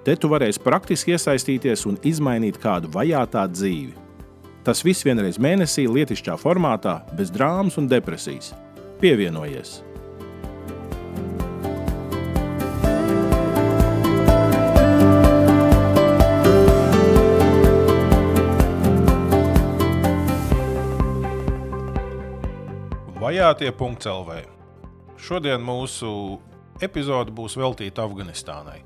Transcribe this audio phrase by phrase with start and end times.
[0.00, 3.92] Te tu varēsi praktiski iesaistīties un izmainīt kādu vajātā dzīvi.
[4.64, 8.54] Tas viss vienreiz mēnesī, lietišķā formātā, bez drāmas un depresijas.
[9.00, 9.82] Pievienojies!
[23.20, 24.40] Vajātie.CLV.
[25.20, 26.40] Šodien mūsu
[26.80, 28.80] epizode būs veltīta Afganistānai.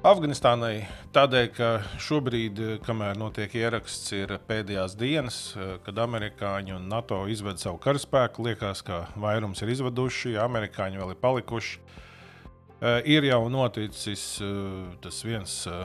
[0.00, 1.66] Afganistānai tādēļ, ka
[2.00, 5.40] šobrīd, kamēr notiek ieraksts, ir pēdējās dienas,
[5.84, 8.46] kad amerikāņi un NATO izved savu karaspēku.
[8.46, 11.84] Liekas, ka vairums ir izveduši, amerikāņi vēl ir palikuši.
[12.80, 14.48] Eh, ir jau noticis eh,
[15.04, 15.84] tas viens eh,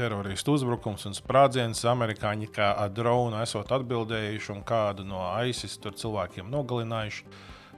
[0.00, 1.84] teroristu uzbrukums un sprādziens.
[1.92, 7.28] Amerikāņi kā ar dronu esot atbildējuši un kādu no ISIS cilvēkiem nogalinājuši.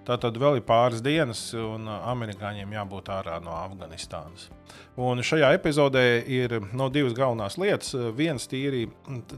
[0.06, 4.50] Tā tad vēl ir pāris dienas, un amerikāņiem jābūt ārā no Afganistānas.
[4.94, 7.96] Un šajā epizodē ir no divas galvenās lietas.
[8.14, 8.84] Viens tīri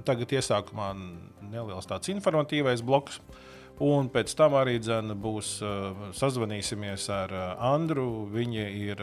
[0.05, 0.91] tagad iesākumā
[1.49, 3.23] neliels tāds informatīvais bloks.
[3.81, 5.57] Un pēc tam arī dzen, būs
[6.17, 7.33] sazvanīsimies ar
[7.73, 8.27] Andru.
[8.33, 9.03] Viņa ir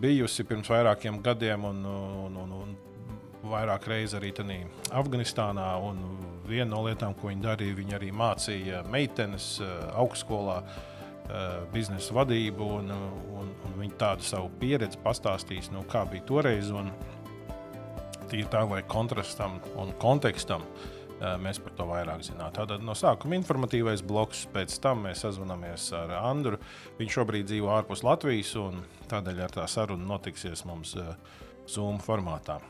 [0.00, 2.76] bijusi pirms vairākiem gadiem un, un, un, un
[3.52, 4.32] vairāk reizes arī
[4.96, 5.70] Afganistānā.
[6.48, 9.58] Viena no lietām, ko viņi darīja, viņi arī mācīja meitenes
[9.92, 10.62] augstskolā
[11.72, 12.68] biznesa vadību.
[12.80, 12.92] Un,
[13.40, 16.72] un, un viņi tādu savu pieredzi pastāstīs, nu, kā bija toreiz.
[18.28, 22.60] Tīri tā, lai kontrastam un kontekstam eh, mēs par to vairāk zinātu.
[22.60, 26.60] Tātad no sākuma informatīvais bloks, pēc tam mēs sazvanāmies ar Andru.
[27.00, 30.96] Viņš šobrīd dzīvo ārpus Latvijas, un tādēļ ar tā saruna notiksies mums
[31.68, 32.60] Zoom formātā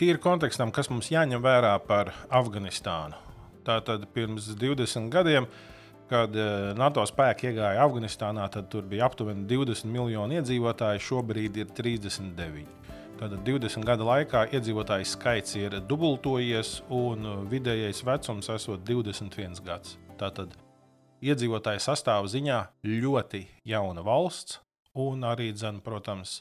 [0.00, 3.18] tīri kontekstam, kas mums jāņem vērā par Afganistānu.
[3.66, 5.48] Tātad pirms 20 gadiem,
[6.10, 11.70] kad eh, NATO spēki iegāja Afganistānā, tad tur bija aptuveni 20 miljoni iedzīvotāji, šobrīd ir
[11.76, 12.66] 39.
[13.20, 19.98] Tātad 20 gadu laikā iedzīvotāju skaits ir dubultojies, un vidējais vecums esot 21 gads.
[20.20, 20.56] Tātad
[21.24, 24.58] iedzīvotāju sastāvā ziņā ļoti jauna valsts,
[24.98, 26.40] un arī, dzen, protams,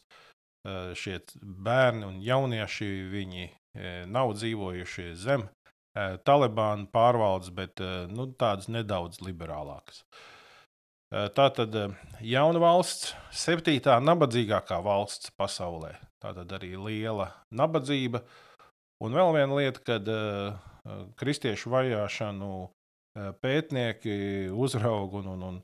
[0.68, 5.58] Eh, šie bērni un jaunieši viņi eh, nav dzīvojuši zem eh,
[5.97, 10.03] Talibāna pārvaldes, bet nu, tādas nedaudz liberālākas.
[11.09, 11.73] Tā tad
[12.22, 15.95] jauna valsts, septītā nabadzīgākā valsts pasaulē.
[16.22, 18.22] Tā tad arī liela nabadzība.
[19.01, 20.11] Un vēl viena lieta, kad
[21.17, 22.51] kristiešu vajāšanu
[23.41, 25.63] pētnieki uzrauga un, un, un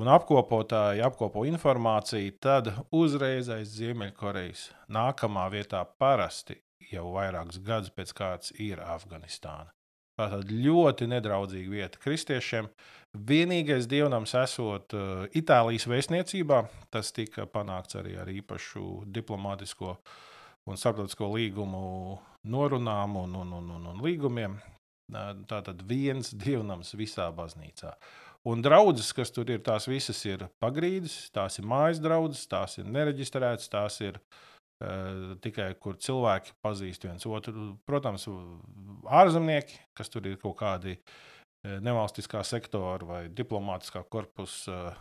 [0.00, 6.60] un apkopotāji apkopo informāciju, tad uzreiz aiz Ziemeļkorejas nākamā vietā parasti
[6.92, 9.70] jau vairākus gadus pēc kārtas ir Afganistāna.
[10.20, 12.68] Tā tad ļoti nedraudzīga vieta kristiešiem.
[13.28, 16.58] Vienīgais dievnams esot uh, Itālijas vēstniecībā,
[16.92, 19.94] tas tika panākts arī ar īpašu diplomātisko
[20.68, 22.18] un starptautisko līgumu
[22.52, 24.58] norunām un, un, un, un, un līgumiem.
[25.10, 27.96] Tā tad viens dievnams visā baznīcā.
[28.46, 32.86] Un draudzes, kas tur ir, tās visas ir pagrīdes, tās ir mājas draudzes, tās ir
[32.88, 34.20] nereģistrētas, tās ir
[35.44, 37.74] tikai kur cilvēki pazīst viens otru.
[37.88, 38.24] Protams,
[39.04, 44.96] ārzemnieki, kas tur ir kaut kādi uh, nevalstiskā sektora vai diplomātiskā korpusa uh,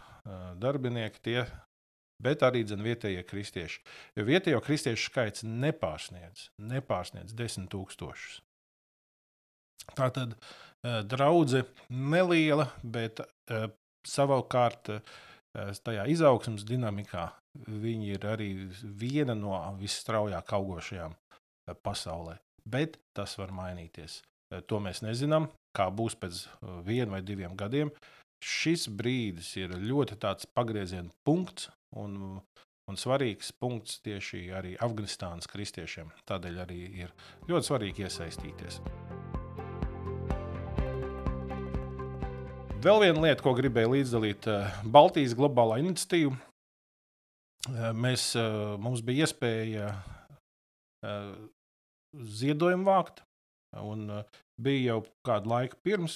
[0.59, 1.45] darbinieki, tie,
[2.19, 3.81] bet arī dzen, vietējie kristieši.
[4.19, 8.41] Jo vietējo kristiešu skaits nepārsniedz, nepārsniedz desmit tūkstošus.
[9.95, 10.35] Tā tad
[11.09, 13.23] draudzene neliela, bet
[14.07, 14.91] savukārt
[15.55, 17.25] tajā izaugsmas dinamikā
[17.67, 18.49] viņi ir arī
[18.83, 22.37] viena no visstraujāk augošajām uh, pasaulē.
[22.69, 24.21] Bet tas var mainīties.
[24.51, 27.91] Uh, to mēs nezinām, kā būs pēc uh, viena vai diviem gadiem.
[28.39, 30.15] Šis brīdis ir ļoti
[30.55, 31.67] pagrieziena punkts
[31.99, 32.39] un,
[32.87, 36.13] un svarīgs punkts tieši arī Afganistānas kristiešiem.
[36.29, 37.15] Tādēļ arī ir
[37.49, 38.79] ļoti svarīgi iesaistīties.
[42.79, 46.37] Vēl viena lieta, ko gribēju līdzdalīt, eh, Baltijas globālā iniciatīva.
[47.67, 49.89] Eh, mēs, eh, mums bija iespēja
[52.39, 53.21] ziedojumu vākt.
[53.79, 54.07] Un
[54.59, 56.15] bija jau kādu laiku pirms,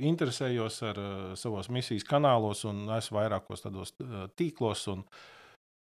[0.00, 1.00] interesējos ar
[1.36, 3.92] savos misijas kanālos, un esmu vairākos tādos
[4.38, 4.86] tīklos.
[4.92, 5.04] Un,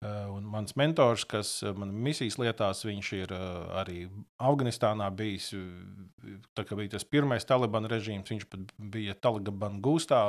[0.03, 1.49] Un mans mentors, kas
[1.79, 3.35] man misijas lietās, viņš ir
[3.79, 4.01] arī
[4.43, 5.53] Afganistānā bijis.
[6.59, 10.25] Tā kā bija tas pirmais Taliban režīms, viņš pat bija Taliban gūstā.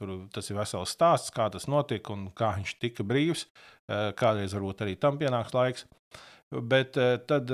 [0.00, 3.46] Tur tas ir vesels stāsts, kā tas notika un kā viņš tika brīvs.
[4.16, 5.84] Kādreiz varbūt arī tam pienāks laiks.
[6.50, 6.96] Bet
[7.28, 7.52] tad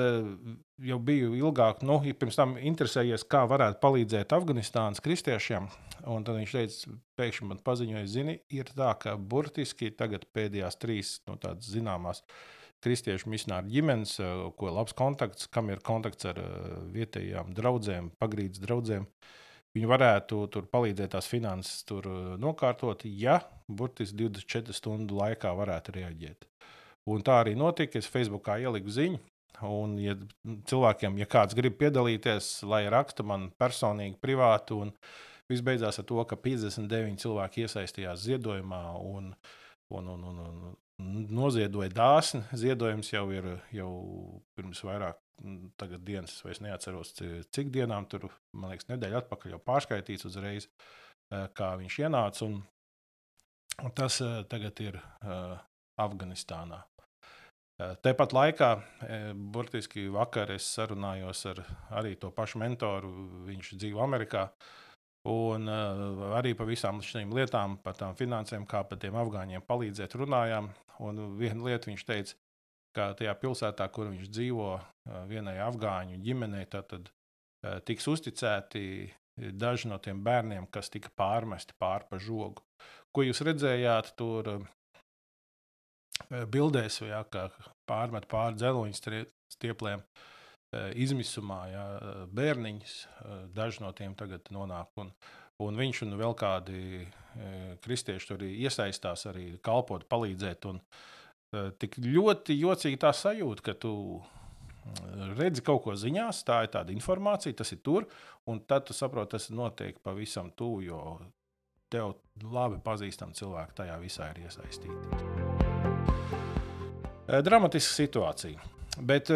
[0.87, 5.69] jau biju ilgāk, nu, pirms tam interesējies, kā varētu palīdzēt Afganistānas kristiešiem.
[6.13, 11.17] Un tad viņš teica, pēkšņi man paziņoja, zini, ir tā, ka burtiski tagad pēdējās trīs
[11.27, 12.23] no nu, tādas zināmās
[12.85, 18.63] kristiešu misionāru ģimenes, eh, ko labs kontakts, kam ir kontakts ar eh, vietējām draugiem, pagrīdes
[18.63, 19.09] draugiem.
[19.77, 23.39] Viņi varētu tur palīdzēt tās finanses tur eh, nokārtot, ja
[23.69, 26.47] burtiski 24 stundu laikā varētu reaģēt.
[27.13, 28.01] Un tā arī notika.
[28.01, 29.23] Es Facebookā ieliku ziņu,
[29.65, 30.13] Un, ja
[30.69, 34.93] cilvēkiem, ja kāds grib piedalīties, lai raksta man personīgi, privāti, un
[35.47, 39.29] Viss beidzās ar to, ka 59 cilvēki iesaistījās ziedojumā un,
[39.95, 42.43] un, un, un, un noziedoja dāsni.
[42.51, 43.93] Ziedojums jau ir jau
[44.59, 47.15] pirms vairāk dienas, es vairs neatceros,
[47.53, 50.69] cik dienām tur, man liekas, nedēļa atpakaļ jau pārskaitīts uzreiz,
[51.31, 52.49] kā viņš ienāca.
[52.49, 52.61] Un,
[53.85, 55.57] un tas tagad ir uh,
[56.01, 56.83] Afganistānā.
[57.77, 58.71] Tāpat laikā,
[59.53, 61.59] burtiski vakar es sarunājos ar
[61.99, 63.11] arī to pašu mentoru.
[63.45, 64.47] Viņš dzīvo Amerikā.
[65.29, 70.71] Un arī par visām šīm lietām, par tām finansēm, kā par tiem afgāņiem palīdzēt, runājām.
[71.05, 72.39] Un viena lieta viņš teica,
[72.97, 78.87] ka tajā pilsētā, kur viņš dzīvo, uh, vienai afgāņu ģimenei, tad, uh, tiks uzticēti
[79.37, 82.65] daži no tiem bērniem, kas tika pārmesti pāri pa žogu.
[83.13, 84.65] Ko jūs redzējāt tur uh,
[86.49, 87.51] bildēs, ja, kā
[87.89, 88.57] pārmet pāri?
[88.57, 90.33] Uh,
[90.75, 91.83] Eh, izmisumā, ja,
[92.35, 92.95] bērniņus,
[93.55, 94.91] daži no tiem tagad nonāk.
[94.99, 95.13] Un,
[95.63, 97.05] un viņš un vēl kādi
[97.85, 100.67] kristieši tur iesaistās arī kalpot, palīdzēt.
[100.73, 100.81] Un,
[101.53, 103.93] tik ļoti jocīgi tā sajūta, ka tu
[105.37, 108.07] redzi kaut ko ziņās, tā ir tāda informācija, tas ir tur,
[108.47, 111.01] un tad tu saproti, tas notiek pavisam tuvu, jo
[111.91, 114.95] tev labi pazīstami cilvēki tajā visā ir iesaistīti.
[117.27, 118.59] Dramatiska situācija.
[119.03, 119.31] Bet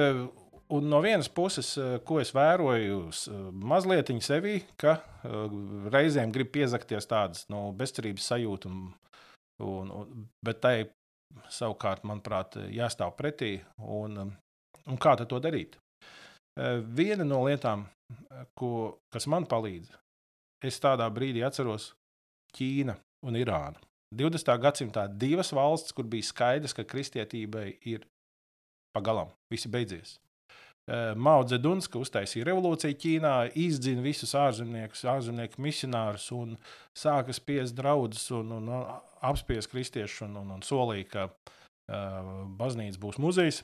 [0.70, 5.28] Un no vienas puses, eh, ko es vēroju, eh, mazliet sevi, ka eh,
[5.90, 8.92] reizēm grib piezakties tādas nu, bezcerības sajūtas, un,
[9.58, 10.86] un, un, bet tai
[11.52, 13.58] savukārt, manuprāt, jāstāv pretī.
[13.78, 14.18] Un,
[14.86, 15.76] un kā to darīt?
[16.96, 17.86] Viena no lietām,
[18.58, 19.92] ko, kas man palīdz,
[20.66, 21.92] es tādā brīdī atceros
[22.56, 22.96] Ķīna
[23.26, 23.78] un Irāna.
[24.16, 24.56] 20.
[24.58, 28.02] gadsimtā divas valstis, kur bija skaidrs, ka kristietībai ir
[28.96, 30.16] pagalam, viss beidzies.
[30.90, 36.56] Eh, Mao Zeduns, ka uztaisīja revolūciju Ķīnā, izdzina visus ārzemniekus, ārzemnieku misionārus un
[36.98, 38.88] sāka spiest draudus un, un, un
[39.28, 43.60] apspiest kristiešus un, un, un solīja, ka uh, baznīca būs muzejs.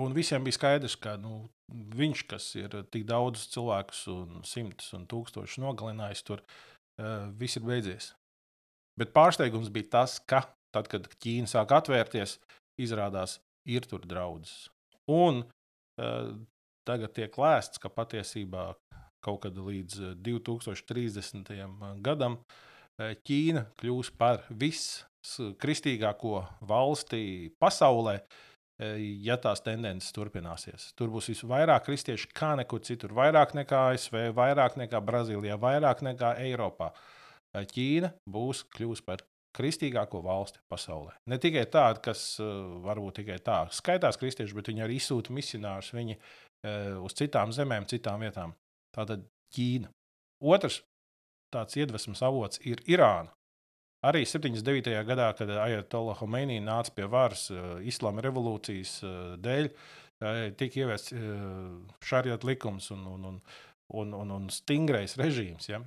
[0.00, 5.04] Un visiem bija skaidrs, ka nu, viņš, kas ir tik daudz cilvēkus un simtus un
[5.10, 8.14] tūkstošus nogalinājis, tur uh, viss ir beidzies.
[8.96, 12.38] Bet pārsteigums bija tas, ka tad, kad Ķīna sāk atvērties,
[12.80, 13.36] izrādās,
[13.68, 14.70] ir tur draudzes.
[15.12, 15.44] Un
[15.96, 18.74] tagad tiek lēsts, ka patiesībā
[19.24, 21.54] kaut kad līdz 2030.
[22.04, 22.38] gadam
[22.94, 28.20] Ķīna kļūs par viskristīgāko valsti pasaulē,
[29.24, 30.92] ja tās tendences turpināsies.
[30.98, 36.36] Tur būs visvairāk kristiešu kā nekur citur, vairāk nekā ASV, vairāk nekā Brazīlijā, vairāk nekā
[36.44, 36.92] Eiropā.
[37.54, 39.22] Ķīna būs kļuvusi par
[39.54, 41.14] kristīgāko valsti pasaulē.
[41.30, 42.48] Ne tikai tāda, kas uh,
[42.84, 47.86] varbūt tikai tā skaitās kristieši, bet viņi arī izsūta misionārus viņi, uh, uz citām zemēm,
[47.90, 48.56] citām vietām.
[48.94, 49.90] Tātad Ķīna.
[50.44, 50.82] Otrs
[51.54, 53.30] tāds iedvesmas avots ir Irāna.
[54.04, 54.90] Arī 79.
[55.08, 61.14] gadā, kad Ajatola Homeini nāca pie varas uh, Islāma revolūcijas uh, dēļ, uh, tika ieviests
[61.16, 63.38] uh, šāriet likums un, un, un,
[64.02, 65.70] un, un, un stingrais režīms.
[65.70, 65.80] Ja?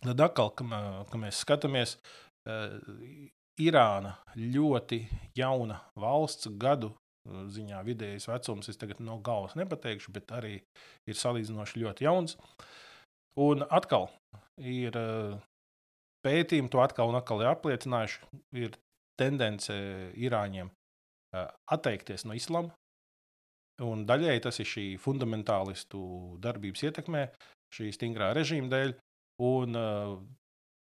[0.00, 1.98] Tad atkal, kad mēs skatāmies,
[3.60, 5.02] Irāna ļoti
[5.36, 6.94] jauna valsts, gadu
[7.28, 10.54] ziņā vidējais vecums, es tagad no galvas nepateikšu, bet arī
[11.06, 12.38] ir salīdzinoši ļoti jauns.
[13.40, 14.08] Un atkal
[14.56, 14.96] ir
[16.24, 18.20] pētījumi, to atkal un atkal ir apliecinājuši,
[18.56, 18.76] ir
[19.20, 19.76] tendence
[20.16, 20.72] Irāņiem
[21.70, 22.72] atteikties no islāma.
[23.84, 26.00] Un daļēji tas ir šī fundamentālistu
[26.42, 27.22] darbības ietekmē,
[27.72, 28.96] šī stingrā režīma dēļ.
[29.46, 29.78] Un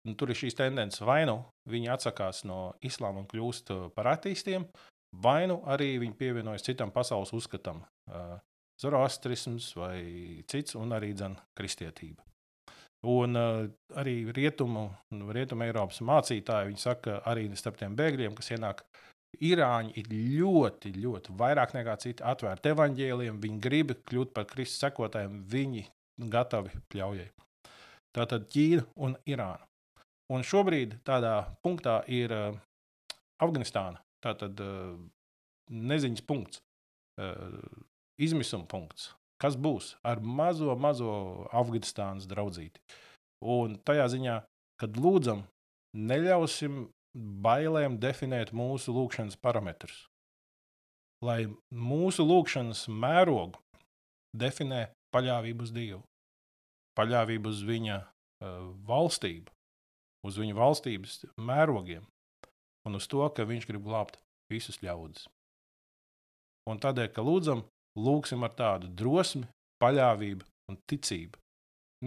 [0.09, 1.03] Un tur ir šīs tendences.
[1.05, 4.65] Vai nu viņi atsakās no islāma un kļūst uh, par ateistiem,
[5.13, 8.39] vai nu arī viņi pievienojas citam pasaules uzskatam, uh,
[8.81, 9.99] zoroastrisms vai
[10.49, 12.25] cits, un arī dzan, kristietība.
[13.09, 13.67] Un uh,
[14.01, 14.89] arī rietumu,
[15.35, 18.83] rietumu Eiropas mācītāji saka, ka arī starp tiem bēgļiem, kas ienāk,
[19.45, 20.07] Irāņi ir
[20.41, 23.41] ļoti, ļoti vairāk nekā citi atvērti evaņģēliem.
[23.43, 25.85] Viņi grib kļūt par Kristus sekotājiem, viņi
[26.33, 27.29] gatavi pļaujai.
[28.17, 29.69] Tātad Ķīna un Irāna.
[30.29, 32.57] Un šobrīd tādā punktā ir uh,
[33.41, 34.03] Afganistāna.
[34.25, 34.99] Tātad uh,
[35.71, 36.61] neziņas punkts,
[37.21, 37.55] uh,
[38.21, 39.13] izmisuma punkts.
[39.39, 41.13] Kas būs ar mazo, mazo
[41.55, 42.83] Afganistānas draudzīti?
[43.47, 44.37] Un tajā ziņā,
[44.83, 45.45] kad lūdzam,
[45.95, 50.07] neļausim bailēm definēt mūsu lūkšanas parametrus.
[51.25, 53.63] Lai mūsu lūkšanas mērogu
[54.39, 56.03] definē paļāvību uz Dievu,
[56.99, 59.55] paļāvību uz Viņa uh, valstību,
[60.29, 62.07] uz Viņa valstības mērogiem
[62.89, 64.21] un uz to, ka Viņš grib glābt
[64.53, 65.27] visus ļaudis.
[66.69, 67.65] Un tādēļ, ka lūdzam,
[67.97, 69.49] lūgsim ar tādu drosmi,
[69.83, 71.41] paļāvību un ticību.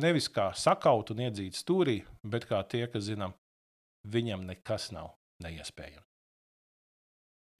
[0.02, 3.34] Nevis kā sakaut un iedzīt stūrī, bet kā tie, kas zinām,
[4.08, 5.12] viņam nekas nav
[5.44, 6.06] neiespējams.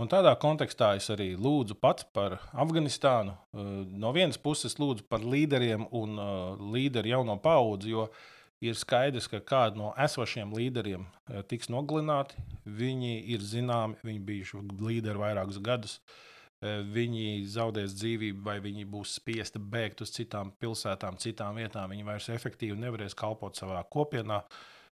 [0.02, 3.36] Un tādā kontekstā es arī lūdzu pats par Afganistānu.
[3.36, 8.08] Eh, no vienas puses, lūdzu par līderiem un eh, līderu jauno paudzi, jo
[8.62, 12.38] ir skaidrs, ka kādi no esošiem līderiem eh, tiks nogalināti.
[12.66, 16.02] Viņi ir zināmi, viņi bijuši līderi vairākus gadus.
[16.62, 21.90] Viņi zaudēs dzīvību, vai viņi būs spiesti bēgt uz citām pilsētām, citām vietām.
[21.90, 24.44] Viņi vairs efektīvi nevarēs kalpot savā kopienā.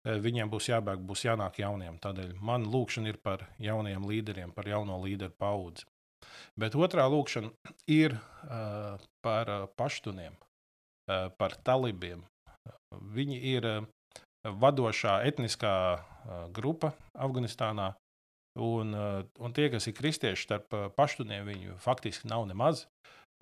[0.05, 1.97] Eh, viņiem būs jābēg, būs jānāk jauniem.
[2.01, 5.87] Tādēļ man lūkšana ir par jauniem līderiem, par jauno līderu paudzi.
[6.57, 7.49] Bet otrā lūkšana
[7.91, 12.23] ir uh, par paštuniem, uh, par talibiem.
[13.15, 13.85] Viņi ir uh,
[14.45, 16.01] vadošā etniskā uh,
[16.55, 17.93] grupa Afganistānā.
[18.55, 22.85] Un, uh, un tie, kas ir kristieši starp paštuniem, viņu faktiski nav nemaz.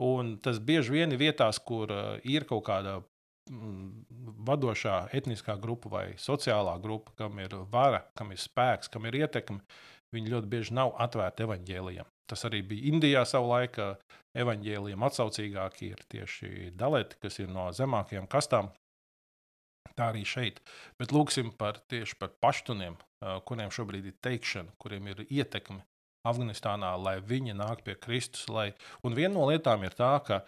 [0.02, 1.92] Un tas bieži vien ir vietās, kur
[2.26, 2.96] ir kaut kāda
[3.52, 4.06] Mm,
[4.48, 9.60] vadošā etniskā grupa vai sociālā grupa, kam ir vara, kam ir spēks, kam ir ietekme,
[10.16, 12.08] viņi ļoti bieži nav atvērti evaņģēlijam.
[12.32, 13.80] Tas arī bija Indijā savulaik.
[14.34, 18.72] Evanģēlijam atsaucīgākie ir tieši dalēti, kas ir no zemākajām kastām.
[19.94, 20.62] Tā arī šeit.
[20.98, 22.96] Bet lūksim par tieši par paštuniem,
[23.48, 25.84] kuriem šobrīd ir teikšana, kuriem ir ietekme
[26.24, 28.48] Afganistānā, lai viņi nāk pie Kristus.
[28.48, 28.72] Lai...
[29.04, 30.42] Un viena no lietām ir tā, ka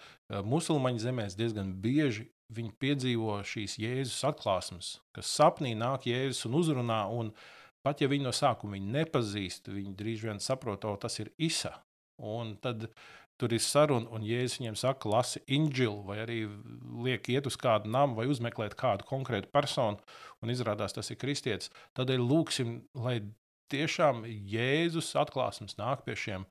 [0.47, 7.01] musulmaņu zemēs diezgan bieži viņi piedzīvo šīs Jēzus atklāsmes, kas sapnī nāk Jēzus un uzrunā.
[7.11, 7.33] Un
[7.85, 11.75] pat ja viņi no sākuma viņu nepazīst, viņi drīz vien saprot, ka tas ir Isa.
[12.23, 12.87] Un tad
[13.41, 16.37] tur ir saruna, un Jēzus viņiem saka, lasi inģilu, vai arī
[17.05, 19.99] liek iet uz kādu namu, vai uzmeklēt kādu konkrētu personu,
[20.41, 21.71] un izrādās tas ir kristietis.
[21.97, 23.19] Tādēļ lūksim, lai
[23.73, 26.47] tiešām Jēzus atklāsmes nāk pie šiem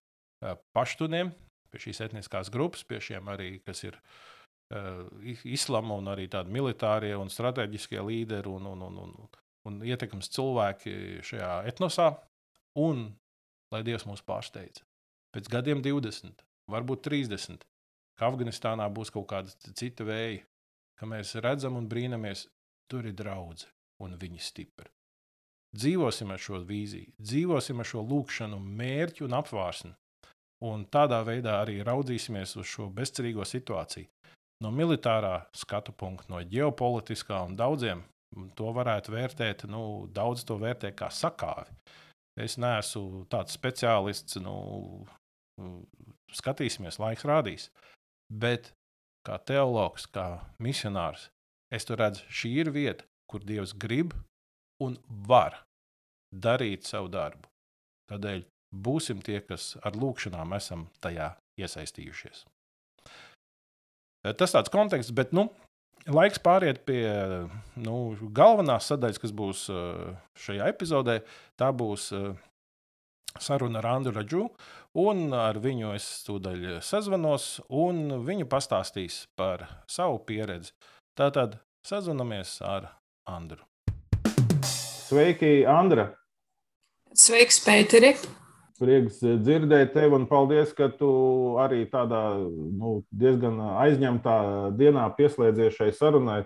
[0.77, 1.33] paštuniem,
[1.73, 4.01] pie šīs etniskās grupas, pie šiem arī, kas ir
[4.73, 5.05] Uh,
[5.45, 9.35] islama un arī tādi militārie un strateģiskie līderi un, un, un, un,
[9.69, 12.07] un ietekmes cilvēki šajā etnosā.
[12.81, 13.05] Un
[13.75, 14.81] lai Dievs mūs pārsteidz.
[15.37, 17.65] Pēc gadiem 20, varbūt 30,
[18.19, 20.43] ka Afganistānā būs kaut kāda cita vēja,
[20.99, 22.47] ka mēs redzam un brīnamies,
[22.91, 23.69] tur ir draugi
[24.05, 24.91] un viņi stipri.
[25.75, 29.95] Dzīvosim ar šo vīziju, dzīvosim ar šo lūkšanu, mērķu un apvārsni.
[30.65, 34.07] Un tādā veidā arī raudzīsimies uz šo bezcerīgo situāciju
[34.63, 38.05] no militārā skatu punkta, no ģeopolitiskā un daudziem
[38.59, 41.75] to varētu vērtēt, nu, daudz to vērtē kā sakāvi.
[42.41, 44.55] Es neesmu tāds speciālists, nu,
[46.37, 47.69] skatīsimies, laiks rādīs.
[48.31, 48.73] Bet
[49.27, 51.29] kā teologs, kā misionārs,
[51.75, 54.15] es tur redzu, šī ir vieta, kur Dievs grib
[54.83, 54.99] un
[55.29, 55.63] var
[56.35, 57.49] darīt savu darbu.
[58.11, 58.45] Tādēļ
[58.85, 62.45] būsim tie, kas ar lūgšanām esam tajā iesaistījušies.
[64.25, 65.47] Tas tāds konteksts, bet nu,
[66.09, 67.05] laiks pāriet pie
[67.81, 67.97] nu,
[68.37, 69.67] galvenās sadaļas, kas būs
[70.47, 71.21] šajā epizodē.
[71.61, 72.11] Tā būs
[73.41, 74.45] saruna ar Andru Radžu,
[74.95, 80.73] un ar viņu es tūdaļ sazvanos, un viņa pastāstīs par savu pieredzi.
[81.19, 82.93] Tātad sazvanamies ar
[83.27, 83.65] Andru.
[84.65, 86.13] Sveiki, Andra!
[87.15, 88.15] Sveiks, Pēteri!
[88.81, 91.11] Prieks dzirdēt tevi un paldies, ka tu
[91.63, 94.39] arī tādā nu, diezgan aizņemtā
[94.79, 96.41] dienā pieslēdzies šai sarunai.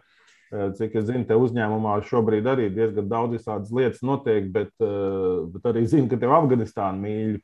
[0.48, 5.84] Cik es zinu, te uzņēmumā šobrīd arī diezgan daudz visādas lietas notiek, bet, bet arī
[5.90, 7.34] zinu, ka tev Afganistāna mīļ.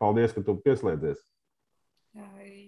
[0.00, 1.22] Paldies, ka tu pieslēdzies.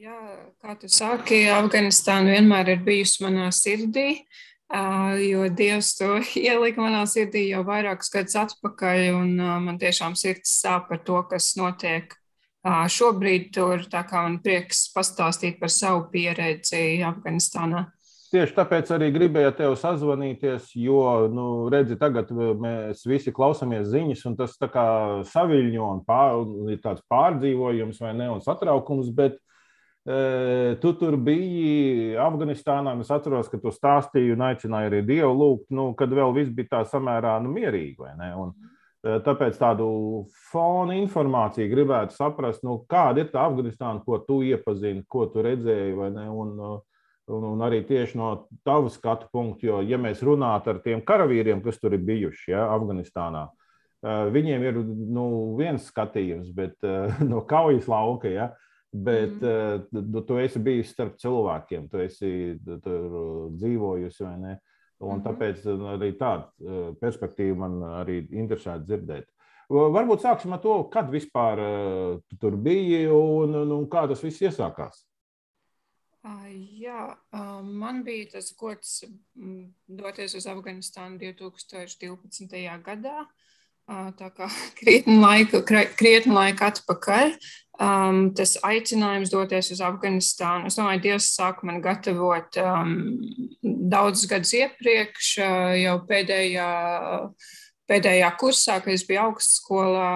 [0.03, 0.17] Jā,
[0.59, 4.09] kā tu saki, Afganistāna vienmēr ir bijusi manā sirdī.
[4.17, 10.55] Uh, jo Dievs to ielika manā sirdī jau vairākus gadus atpakaļ, un man tiešām sirds
[10.63, 12.15] sāp par to, kas notiek
[12.65, 13.85] šobrīd tur.
[13.91, 17.91] Tā kā man prieks pastāstīt par savu pieredzi Afganistānā.
[18.33, 24.37] Tieši tāpēc arī gribēju tev sazvanīties, jo, nu, redzi, tagad mēs visi klausāmies ziņas, un
[24.39, 24.85] tas tā kā
[25.29, 26.39] saviļņo un pār,
[26.73, 33.51] ir tāds pārdzīvojums vai ne, un satraukums, bet e, tu tur biji Afganistānā, es atceros,
[33.53, 37.35] ka tu stāstīji un aicināji arī Dievu lūgt, nu, kad vēl viss bija tā samērā
[37.45, 38.15] nu, mierīgi?
[38.33, 38.55] Un,
[39.05, 39.91] e, Tāpēc tādu
[40.55, 45.93] fona informāciju gribētu saprast, nu, kāda ir tā Afganistāna, ko tu iepazini, ko tu redzēji?
[46.33, 46.81] Un, uh,
[47.31, 48.33] Un, un arī tieši no
[48.67, 52.64] tava skatu punkta, jo, ja mēs runājam ar tiem karavīriem, kas tur ir bijuši ja,
[52.75, 53.45] Afganistānā,
[54.02, 55.26] eh, viņiem ir nu,
[55.59, 58.33] viens skatījums, bet eh, no kaujas lauka.
[58.33, 58.52] Ja,
[58.93, 59.87] Bet mm.
[59.88, 63.07] uh, tu esi bijis starp cilvēkiem, tu esi tur
[63.57, 64.50] dzīvojusi vai ne.
[65.00, 65.23] Un -hmm.
[65.25, 65.64] tāpēc
[65.95, 69.25] arī tāda perspektīva man arī interesē dzirdēt.
[69.73, 71.57] Varbūt sāksim ar to, kad vispār
[72.29, 75.00] tu tur biji un, un, un kā tas viss iesākās.
[76.23, 77.17] Jā,
[77.67, 79.00] man bija tas gods
[79.91, 82.61] doties uz Afganistānu 2012.
[82.87, 83.25] gadā.
[83.91, 84.47] Tā kā
[84.79, 87.35] krietni laika, krietni laika atpakaļ.
[87.83, 90.71] Um, tas aicinājums doties uz Afganistānu.
[90.71, 92.95] Es domāju, Dievs sāka man gatavot um,
[93.64, 95.33] daudzus gadus iepriekš,
[95.81, 96.69] jau pēdējā
[97.00, 97.50] uh,
[97.93, 100.09] pēdējā kursā, kad es biju augstskolā,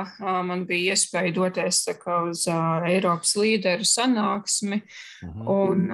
[0.48, 4.80] man bija iespēja doties uz Eiropas līderu sanāksmi.
[5.26, 5.50] Mhm.
[5.52, 5.90] Un,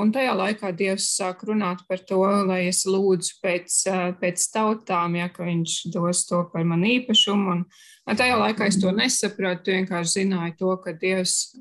[0.00, 3.78] un tajā laikā Dievs sāk runāt par to, lai es lūdzu pēc,
[4.22, 7.60] pēc tautām, ja viņš dos to par manu īpašumu.
[8.06, 11.56] Un tajā laikā es to nesapratu, vienkārši zināju to, ka Dievs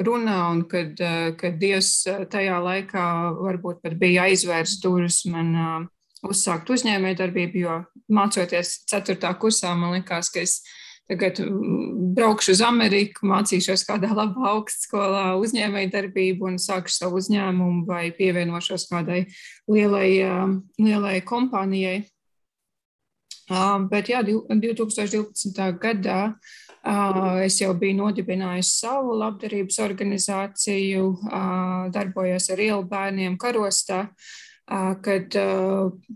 [0.00, 0.98] runā, un kad,
[1.38, 1.92] kad Dievs
[2.32, 3.06] tajā laikā
[3.38, 5.88] varbūt pat bija aizvērs durvis man
[6.26, 7.80] uzsākt uzņēmējdarbību, jo
[8.12, 9.16] mācoties 4.
[9.40, 10.60] kursā, man liekas, ka es
[11.10, 18.08] tagad mm, braukšu uz Ameriku, mācīšos kādā labā augstskolā uzņēmējdarbību un sākšu savu uzņēmumu vai
[18.14, 19.24] pievienošos kādai
[19.70, 20.10] lielai,
[20.78, 22.04] lielai kompānijai.
[23.90, 25.64] Bet jā, 2012.
[25.82, 26.20] gadā
[27.42, 31.08] es jau biju nodibinājusi savu labdarības organizāciju,
[31.90, 34.04] darbojos ar ielu bērniem karostā
[35.04, 35.34] kad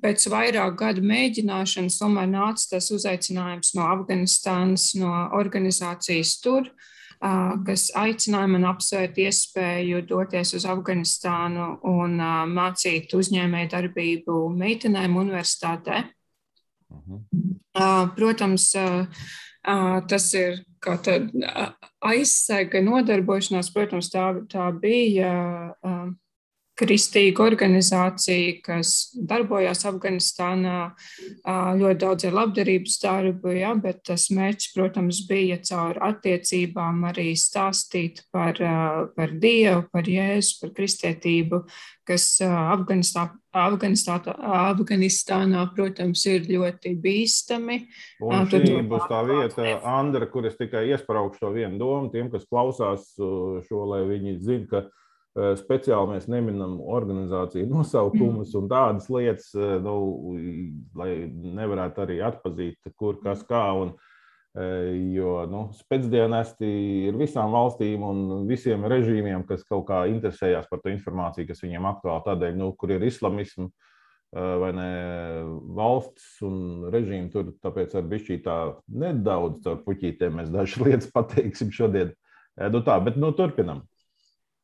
[0.03, 6.69] pēc vairāk gadu mēģināšanas tomēr nāca tas uzaicinājums no Afganistānas, no organizācijas tur,
[7.67, 12.19] kas aicināja man apsvērt iespēju doties uz Afganistānu un
[12.55, 16.05] mācīt uzņēmēju darbību meitenēm universitātē.
[16.95, 17.23] Mhm.
[18.15, 18.71] Protams,
[20.07, 20.61] tas ir
[22.05, 25.33] aizsega nodarbošanās, protams, tā, tā bija
[26.79, 30.79] kristīga organizācija, kas darbojās Afganistānā,
[31.79, 38.25] ļoti daudz ir labdarības darbu, ja, bet tas mērķis, protams, bija caur attiecībām arī stāstīt
[38.35, 38.59] par,
[39.15, 41.63] par Dievu, par Jēzu, par kristietību,
[42.09, 47.79] kas Afganistā, Afganistā, Afganistānā, protams, ir ļoti bīstami.
[48.25, 52.49] Un šī būs tā vieta, Andra, kur es tikai iespraukšu to vienu domu tiem, kas
[52.51, 55.04] klausās šo, lai viņi Eh,
[55.35, 59.95] speciāli mēs neminam organizāciju nosaukumus un tādas lietas, eh, nu,
[60.95, 63.65] lai nevarētu arī atpazīt, kur kas kā.
[63.83, 63.95] Un,
[64.55, 66.69] eh, jo nu, spēcdienesti
[67.09, 71.91] ir visām valstīm un visiem režīmiem, kas kaut kā interesējās par to informāciju, kas viņiem
[71.91, 73.75] aktuāli tādēļ, nu, kur ir islamisms
[74.35, 74.87] vai ne
[75.79, 77.53] valsts un režīmi tur.
[77.63, 78.57] Tāpēc ar bišķī tā
[78.91, 82.11] nedaudz caur puķītēm mēs dažas lietas pateiksim šodien.
[82.75, 83.85] Nu tā, bet nu, turpinam.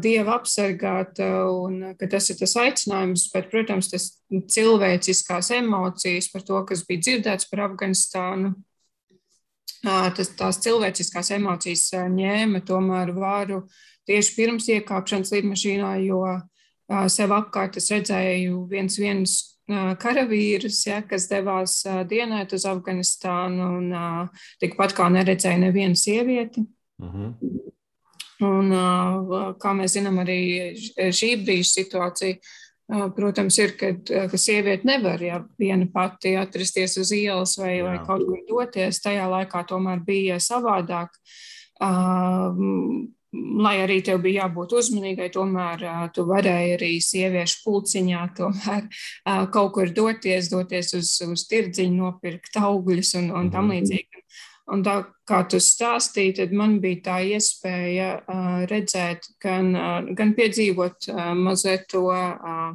[0.00, 4.06] Dievu apsargāt, un ka tas ir tas aicinājums, bet, protams, tas
[4.54, 8.54] cilvēciskās emocijas par to, kas bija dzirdēts par Afganistānu,
[9.84, 13.66] tas, tās cilvēciskās emocijas ņēma tomēr varu
[14.08, 16.24] tieši pirms iekāpšanas lidmašīnā, jo
[17.12, 19.38] sev apkārt es redzēju viens, viens
[20.00, 23.90] karavīrus, ja, kas devās dienēt uz Afganistānu un
[24.64, 26.64] tikpat kā neredzēja nevienu sievieti.
[26.98, 27.26] Uh mhm.
[27.26, 27.74] -huh.
[28.46, 28.70] Un,
[29.58, 30.40] kā mēs zinām, arī
[30.94, 32.38] šī brīža situācija,
[33.16, 33.92] protams, ir, ka,
[34.30, 37.84] ka sieviete nevar ja, viena pati atrasties uz ielas vai, Jā.
[37.88, 39.02] vai kaut kur doties.
[39.04, 41.18] Tajā laikā tomēr bija savādāk.
[41.78, 45.82] Uh, lai arī tev bija jābūt uzmanīgai, tomēr
[46.16, 48.86] tu varēji arī sieviešu pulciņā tomēr
[49.52, 53.74] kaut kur doties, doties uz, uz tirdziņu, nopirkt augļus un, un tam mhm.
[53.76, 54.07] līdzīgi.
[54.68, 60.34] Un tā kā tu stāstīji, tad man bija tā iespēja uh, redzēt, gan, uh, gan
[60.36, 62.74] piedzīvot uh, mazliet to, uh,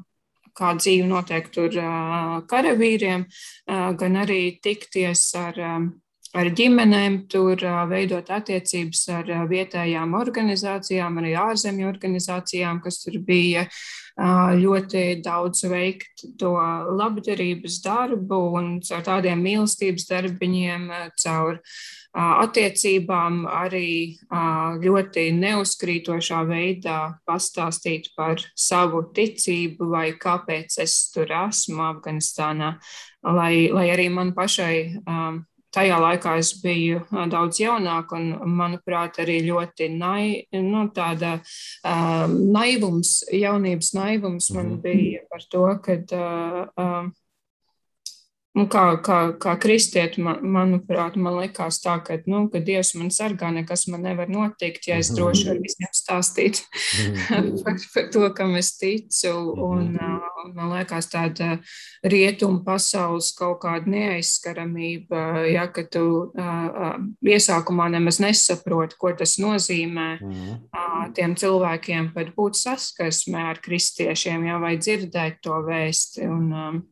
[0.58, 5.60] kā dzīve notiek tur uh, karavīriem, uh, gan arī tikties ar.
[5.74, 5.92] Um,
[6.34, 13.68] ar ģimenēm, tur veidot attiecības ar vietējām organizācijām, arī ārzemju organizācijām, kas tur bija
[14.14, 16.54] ļoti daudz veikt to
[17.00, 21.58] labdarības darbu un caur tādiem mīlestības darbiņiem, caur
[22.14, 24.20] attiecībām arī
[24.84, 32.76] ļoti neuzkrītošā veidā pastāstīt par savu ticību vai kāpēc es tur esmu Afganistānā,
[33.26, 34.94] lai, lai arī man pašai
[35.74, 43.20] tajā laikā es biju daudz jaunāka un, manuprāt, arī ļoti nai, nu, tāda uh, naivums,
[43.34, 44.82] jaunības naivums man mhm.
[44.86, 47.12] bija par to, ka uh, uh,
[48.54, 53.10] Un kā, kā, kā kristieti, man, manuprāt, man likās tā, ka, nu, ka Dievs man
[53.10, 55.18] sargā, nekas man nevar notikt, ja es mhm.
[55.18, 57.56] droši varu visiem stāstīt mhm.
[57.66, 59.34] par, par to, kam es ticu.
[59.58, 61.56] Un, uh, man liekas, tāda
[62.06, 66.94] rietuma pasaules kaut kāda neaizskaramība, ja, ka tu uh,
[67.26, 74.62] iesākumā nemaz nesaproti, ko tas nozīmē uh, tiem cilvēkiem pat būt saskarsmē ar kristiešiem, ja,
[74.62, 76.30] vai dzirdēt to vēsti.
[76.30, 76.84] Un, um,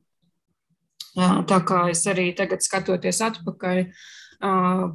[1.17, 3.81] Tā kā es arī tagad skatoties atpakaļ,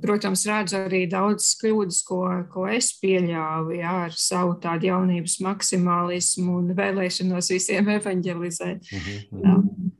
[0.03, 6.57] protams, redzu arī daudz kļūdas, ko, ko es pieļāvu jā, ar savu tādu jaunības maksimālismu
[6.63, 8.91] un vēlēšanos visiem evanģelizēt.
[8.91, 9.93] Mm -hmm.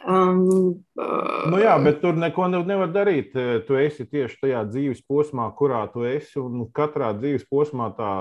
[0.00, 3.34] Um, uh, nu jā, bet tur neko nevar darīt.
[3.66, 6.40] Tu esi tieši tajā dzīves posmā, kurā tu esi.
[6.72, 8.12] Katrā dzīves posmā tā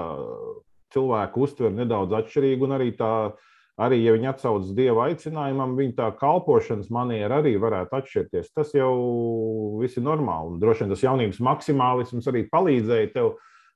[0.91, 3.31] cilvēka uztver nedaudz atšķirīgi, un arī tā
[3.79, 8.51] arī, ja viņi atsaucas dieva aicinājumam, viņa tā kalpošanas maniera arī varētu atšķirties.
[8.55, 8.91] Tas jau
[9.81, 10.55] viss ir normāli.
[10.55, 13.31] Un droši vien tas jaunības maksimālisms arī palīdzēja tev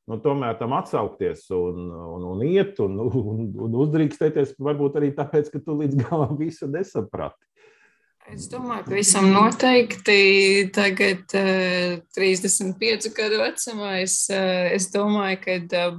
[0.10, 4.58] nu, tomēr tam atsaukties un, un, un iet un, un, un uzdrīkstēties.
[4.60, 7.40] Varbūt arī tāpēc, ka tu līdz galam visu nesaprati.
[8.32, 15.58] Es domāju, ka visam noteikti tagad, uh, 35 gadu vecumā, es, uh, es domāju, ka
[15.60, 15.98] uh,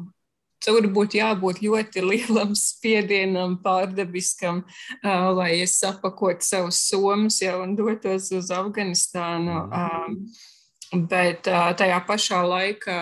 [0.65, 7.77] Tur būtu jābūt ļoti lielam spiedienam, pārdabiskam, uh, lai es sapakotu savus somas jau un
[7.77, 9.59] dotos uz Afganistānu.
[9.69, 13.01] Uh, bet uh, tajā pašā laikā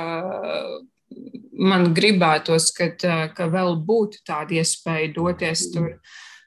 [1.62, 2.90] man gribētos, ka,
[3.36, 5.96] ka vēl būtu tāda iespēja doties tur.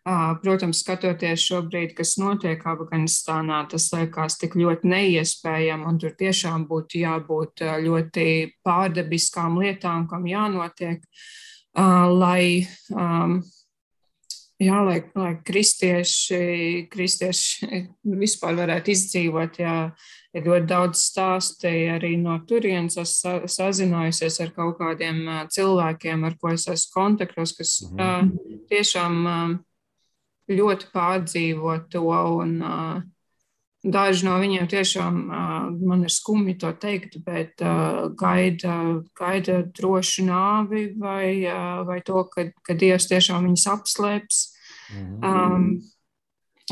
[0.05, 7.01] Protams, skatoties šobrīd, kas notiek Afganistānā, tas liekas tik ļoti neiespējami, un tur tiešām būtu
[7.01, 8.27] jābūt ļoti
[8.61, 11.01] pārdabiskām lietām, kam jānotiek,
[12.21, 12.61] lai,
[14.61, 17.73] jā, lai, lai kristieši, kristieši
[18.05, 19.61] vispār varētu izdzīvot.
[19.65, 19.75] Jā,
[20.37, 23.01] ir ļoti daudz stāstu arī no turienes.
[23.01, 23.23] Es
[23.57, 28.35] sazinājusies ar kaut kādiem cilvēkiem, ar ko es esmu kontaktos, kas mhm.
[28.69, 29.23] tiešām
[30.51, 32.07] ļoti pārdzīvo to.
[32.41, 33.03] Un, uh,
[33.85, 37.61] daži no viņiem tiešām man ir skumji to teikt, bet
[38.17, 38.77] gaida,
[39.17, 41.45] gaida drošu nāvi vai,
[41.85, 44.41] vai to, ka, ka Dievs tiešām viņus apslēps.
[44.95, 45.21] Mhm.
[45.25, 45.69] Um,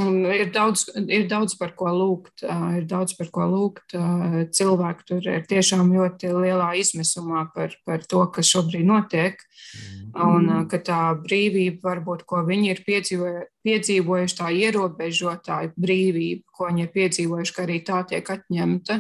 [0.02, 2.42] Un ir daudz, ir daudz par ko lūgt.
[2.42, 3.94] Ir daudz par ko lūgt.
[4.58, 9.38] Cilvēki tur ir tiešām ļoti lielā izmisumā par, par to, kas šobrīd notiek.
[10.18, 16.92] Un ka tā brīvība, varbūt, ko viņi ir piedzīvojuši, tā ierobežotā brīvība, ko viņi ir
[16.98, 19.00] piedzīvojuši, ka arī tā tiek atņemta.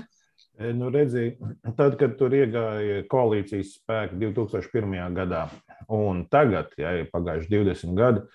[0.77, 1.31] Nu, redzi,
[1.73, 5.17] tad, kad tur iegāja koalīcijas spēki 2001.
[5.17, 5.47] gadā,
[5.89, 8.25] un tagad, ja ir pagājuši 20 gadi,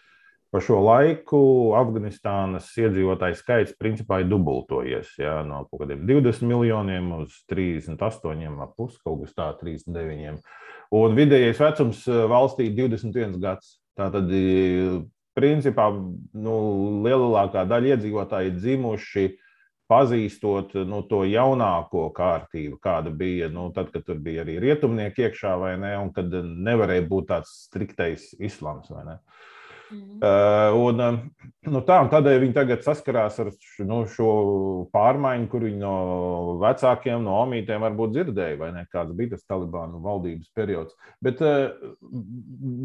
[0.49, 1.39] Pa šo laiku
[1.77, 5.11] Afganistānas iedzīvotāju skaits principā ir dubultojies.
[5.21, 10.39] Jā, no kaut kādiem 20 miljoniem uz 38,5 kaut kas tāds- 39.
[10.97, 13.75] Un vidējais vecums eh, valstī ir 21 gads.
[13.99, 15.03] Tātad, eh,
[15.37, 15.91] principā,
[16.33, 16.57] nu,
[17.05, 19.27] lielākā daļa iedzīvotāji ir dzimuši
[19.89, 25.55] pazīstot nu, to jaunāko kārtību, kāda bija nu, tad, kad tur bija arī rietumnieki iekšā,
[25.61, 28.91] vai ne, un kad nevarēja būt tāds striktais islāms.
[28.93, 29.17] Uh,
[29.89, 30.25] Mm.
[30.79, 31.03] Un,
[31.73, 33.51] nu, tā, un tādēļ viņi tagad saskarās ar
[33.89, 34.33] nu, šo
[34.93, 35.95] pārmaiņu, kur viņi no
[36.63, 40.99] vecākiem, no omītiem varbūt dzirdēja, vai ne kāds bija tas Talibānu valdības periods.
[41.25, 41.73] Bet uh,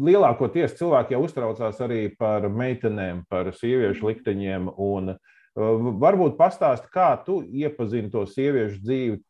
[0.08, 4.72] lielākoties cilvēki jau uztraucās arī par meitenēm, par sieviešu likteņiem.
[4.80, 5.16] Un,
[5.54, 9.20] varbūt pastāst, kā tu iepazini to sieviešu dzīvi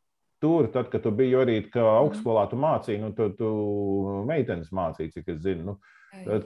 [0.44, 3.50] tur, tad, kad tu biji arī augstskolā, tu mācīji, nu, tu, tu
[4.28, 5.64] meitenes mācīji, cik es zinu.
[5.64, 5.76] Nu,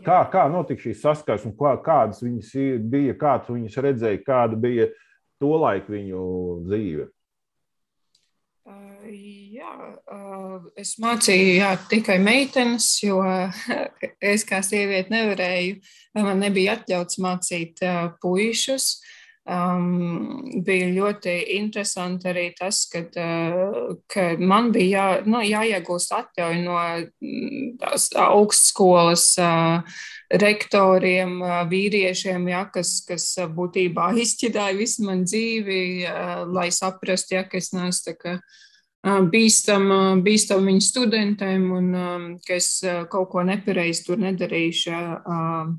[0.02, 1.52] Kā, kā notika šī saskarsme,
[1.84, 2.54] kādas viņas
[2.90, 4.88] bija, kādas viņas redzēja, kāda bija
[5.38, 6.24] to laiku viņu
[6.66, 7.08] dzīve?
[9.08, 9.72] Jā,
[10.76, 13.22] es mācīju jā, tikai meitenes, jo
[14.32, 15.78] es kā sieviete nevarēju,
[16.18, 17.80] man nebija atļauts mācīt
[18.20, 18.90] puišus.
[19.48, 26.58] Um, bija ļoti interesanti arī tas, kad, uh, ka man bija jā, nu, jāiegūst atļauja
[26.66, 29.96] no mm, tās augstskolas uh,
[30.44, 37.46] rektoriem, uh, vīriešiem, ja, kas, kas būtībā izķidāja visu man dzīvi, uh, lai saprastu, ja,
[37.48, 42.74] ka es neesmu tā kā uh, bīstam, uh, bīstam viņu studentiem un um, ka es
[42.84, 44.92] uh, kaut ko nepareizi tur nedarīšu.
[44.92, 45.76] Uh,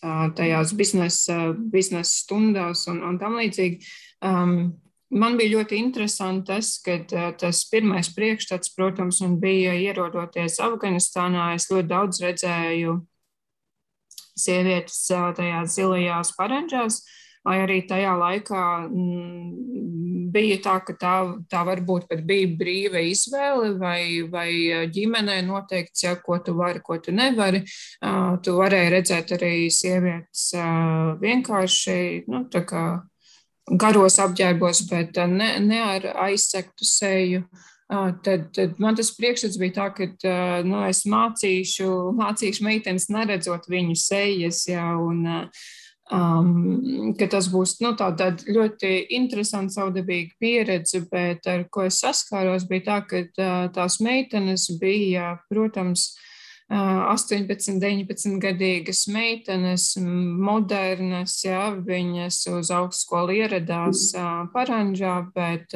[0.00, 3.80] tajās biznesa, biznesa stundās un, un tam līdzīgi.
[4.24, 4.74] Um,
[5.10, 6.98] man bija ļoti interesanti tas, ka
[7.40, 11.52] tas pirmais priekšstats, protams, bija ierodoties Afganistānā.
[11.58, 12.98] Es ļoti daudz redzēju
[14.38, 17.02] sievietes tajās zilajās paranģās.
[17.02, 17.14] Uh,
[17.46, 19.68] vai arī tajā laikā mm,
[20.32, 21.14] bija tā, ka tā,
[21.50, 24.50] tā varbūt pat bija brīva izvēle, vai, vai
[24.94, 27.64] ģimenē noteikts, ja, ko tu vari, ko tu nevari.
[28.44, 30.50] Tu varēji redzēt arī sievietes
[31.22, 32.44] vienkārši, nu,
[33.68, 37.42] garos apģērbos, bet ne, ne ar aizsektu seju.
[37.88, 40.32] Tad, tad man tas priekšstats bija tā, ka
[40.68, 44.66] nu, es mācīšu, mācīšu meitenes neredzot viņu sejas.
[44.68, 45.24] Ja, un,
[46.08, 48.08] Um, tas būs nu, tā,
[48.48, 54.70] ļoti interesanta, saudabīga pieredze, bet ar ko es saskāros, bija tā, ka uh, tās meitenes
[54.80, 56.14] bija, protams,
[56.68, 64.10] 18, 19 gadīgas meitenes, modernas, jā, viņas uz augstskolu ieradās
[64.52, 65.72] Paranžā, bet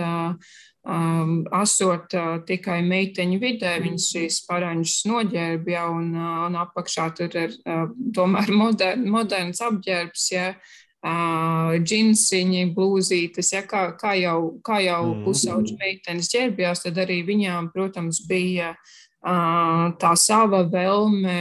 [0.85, 7.41] um, esot uh, tikai meiteņu vidē, viņas šīs paranģas noģērbja ja, un, un apakšā tur
[7.41, 14.83] ir uh, tomēr modern, moderns apģērbs, ja, uh, džinsiņi, blūzītes, ja, kā, kā jau, kā
[14.85, 15.23] jau mm.
[15.27, 18.75] pusauģi meitenes ģērbjās, tad arī viņām, protams, bija
[19.23, 21.39] tā sava vēlme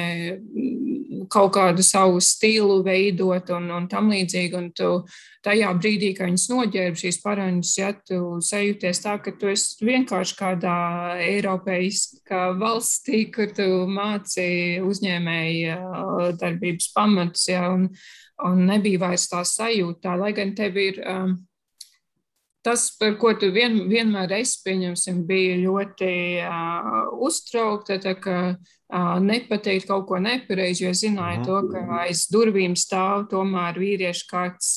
[1.32, 4.58] kaut kādu savu stilu veidot un, un tam līdzīgi.
[4.58, 4.90] Un tu
[5.46, 10.38] tajā brīdī, kad viņas noģērb šīs paraņas, ja tu sajūties tā, ka tu esi vienkārši
[10.38, 10.78] kādā
[11.26, 15.78] eiropeiskā valstī, kur tu māci uzņēmēji
[16.42, 17.90] darbības pamatus, ja, un,
[18.46, 21.02] un nebija vairs tā sajūta, lai gan tev ir.
[21.02, 21.40] Um,
[22.66, 26.12] tas, par ko tu vien, vienmēr esi, pieņemsim, bija ļoti
[26.46, 32.76] uh, uztraukta, tā ka uh, nepateikt kaut ko nepareizi, jo zināja to, ka aiz durvīm
[32.80, 34.76] stāv tomēr vīriešu kāds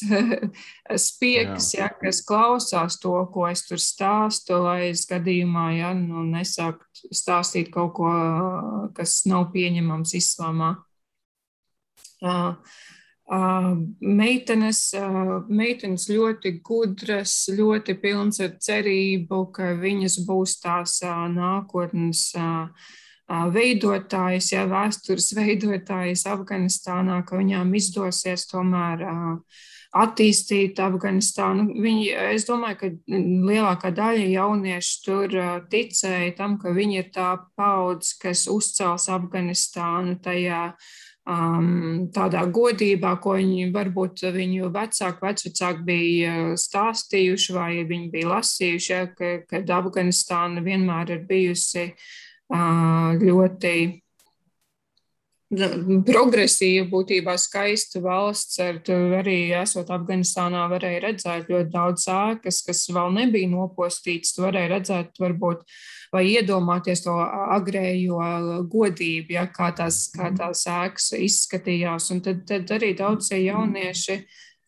[1.08, 7.04] spiegs, ja, kas klausās to, ko es tur stāstu, lai es gadījumā, ja, nu, nesākt
[7.12, 8.16] stāstīt kaut ko,
[8.96, 10.74] kas nav pieņemams islāmā.
[12.24, 12.54] Uh,
[13.24, 14.80] Meitenes,
[15.48, 20.98] meitenes ļoti gudras, ļoti pilnas ar cerību, ka viņas būs tās
[21.32, 22.26] nākotnes
[23.24, 29.06] veidotājas, ja vēstures veidotājas Afganistānā, ka viņām izdosies tomēr
[29.94, 31.68] attīstīt Afganistānu.
[31.80, 32.92] Viņi, es domāju, ka
[33.48, 35.38] lielākā daļa jauniešu tur
[35.72, 40.74] ticēja tam, ka viņi ir tā paudze, kas uzcels Afganistānu tajā
[41.30, 48.92] um, tādā godībā, ko viņi varbūt viņu vecāki, vecvecāki bija stāstījuši vai viņi bija lasījuši,
[48.92, 53.74] ja, ka, kad Afganistāna vienmēr ir bijusi uh, ļoti
[55.52, 58.58] progresīva, būtībā skaista valsts.
[58.62, 58.78] Ar,
[59.18, 64.36] arī esot Afganistānā, varēja redzēt ļoti daudz ēkas, kas vēl nebija nopostītas.
[64.40, 65.64] Varēja redzēt, varbūt,
[66.14, 67.16] vai iedomāties to
[67.58, 68.22] agrējo
[68.72, 72.10] godību, ja, kā, tās, kā tās ēkas izskatījās.
[72.14, 74.20] Un tad, tad arī daudzie jaunieši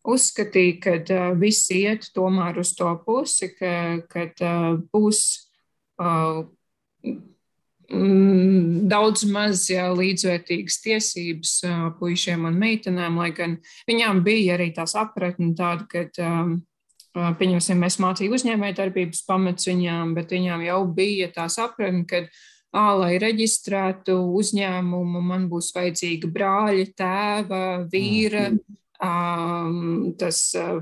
[0.06, 3.72] uzskatīja, ka viss iet tomēr uz to pusi, ka,
[4.12, 4.44] kad
[4.92, 5.24] būs.
[5.96, 6.44] Uh,
[7.86, 11.52] daudz maz līdzvērtīgas tiesības
[12.00, 16.26] puišiem un meitenēm, lai gan viņām bija arī tā sapratne tāda, ka,
[17.38, 22.24] pieņemsim, mēs mācību uzņēmēju darbības pamats viņām, bet viņām jau bija tā sapratne, ka
[22.74, 28.50] à, lai reģistrētu uzņēmumu, man būs vajadzīga brāļa, tēva, vīra.
[28.50, 28.82] Mm.
[28.96, 30.38] Um, tas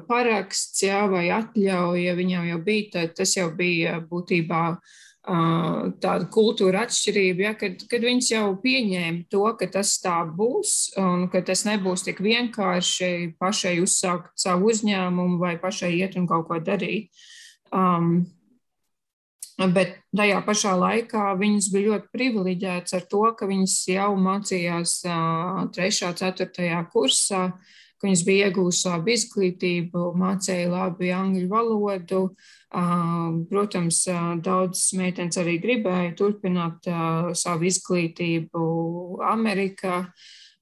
[0.07, 4.93] paraksts, jā, vai atļauja viņam jau bija, tad tas jau bija būtībā uh,
[5.25, 11.29] tāda kultūra atšķirība, ja, kad, kad viņas jau pieņēma to, ka tas tā būs un
[11.33, 16.61] ka tas nebūs tik vienkārši pašai uzsākt savu uzņēmumu vai pašai iet un kaut ko
[16.61, 17.09] darīt.
[17.73, 18.27] Um,
[19.55, 26.01] Bet tajā pašā laikā viņas bija ļoti privileģētas ar to, ka viņas jau mācījās 3.
[26.09, 26.81] un 4.
[26.91, 27.43] kursā,
[28.01, 32.25] ka viņas bija iegūstas labu izglītību, mācīja labi angļu valodu.
[32.75, 34.01] Protams,
[34.43, 36.89] daudzas meitenes arī gribēja turpināt
[37.39, 38.63] savu izglītību
[39.31, 40.01] Amerikā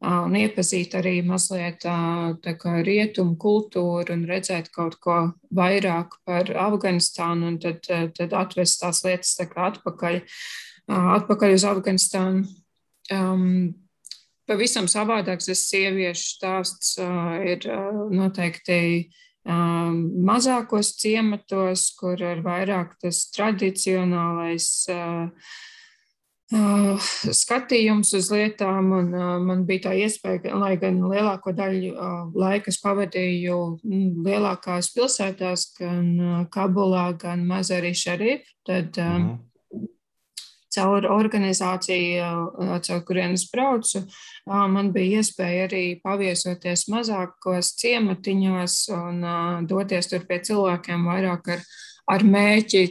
[0.03, 1.87] un iepazīt arī mazliet
[2.85, 5.18] rietumu kultūru un redzēt kaut ko
[5.55, 10.20] vairāk par Afganistānu un tad, tad atvest tās lietas tā atpakaļ,
[10.90, 12.44] atpakaļ uz Afganistānu.
[13.12, 13.72] Um,
[14.48, 16.96] pavisam savādāks tas sieviešu stāsts
[17.46, 17.66] ir
[18.12, 19.09] noteikti
[19.44, 24.68] mazākos ciematos, kur ir vairāk tas tradicionālais
[27.33, 29.14] skatījums uz lietām, un
[29.46, 31.94] man bija tā iespēja, lai gan lielāko daļu
[32.37, 33.61] laika pavadīju
[34.26, 39.38] lielākās pilsētās, gan Kabulā, gan Mazarī Šarif, tad mm.
[40.75, 42.33] Caur organizāciju,
[42.87, 44.05] caur kurienes braucu,
[44.47, 49.25] man bija iespēja arī paviesoties mazākos ciematiņos un
[49.69, 51.67] doties tur pie cilvēkiem vairāk ar
[52.11, 52.83] ar mēķi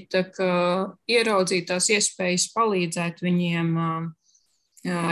[1.11, 3.75] ieraudzīt tās iespējas palīdzēt viņiem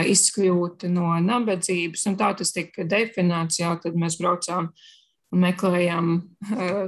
[0.09, 2.07] izkļūt no nabadzības.
[2.09, 4.71] Un tā tas tika definēts jau, kad mēs braucām
[5.29, 6.13] un meklējām,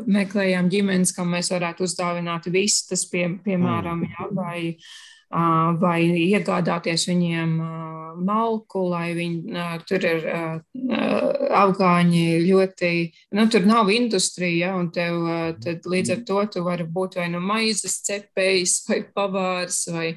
[0.09, 4.61] meklējām ģimenes, kam mēs varētu uzdāvināt vistas, pie, piemēram, jā, vai
[5.31, 7.55] vai iegādāties viņiem
[8.21, 10.25] malku, lai viņi tur ir
[11.61, 12.91] afgāņi ļoti,
[13.37, 15.27] nu, tur nav industrija, un tev
[15.63, 20.07] tad līdz ar to tu vari būt vai nu maizes cepējs, vai pavārs, vai,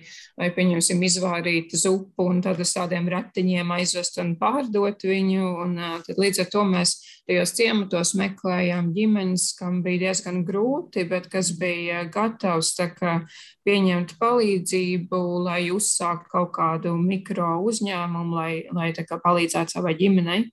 [0.40, 6.20] vai pieņemsim, izvārīt zupu un tad uz tādiem ratiņiem aizvest un pārdot viņu, un tad
[6.20, 12.04] līdz ar to mēs tajos ciematos meklējām ģimenes, kam bija diezgan grūti, bet kas bija
[12.12, 13.14] gatavs kā
[13.64, 20.44] pieņemt palīdzību, lai uzsāktu kaut kādu mikro uzņēmumu, lai, lai palīdzētu savai ģimenei.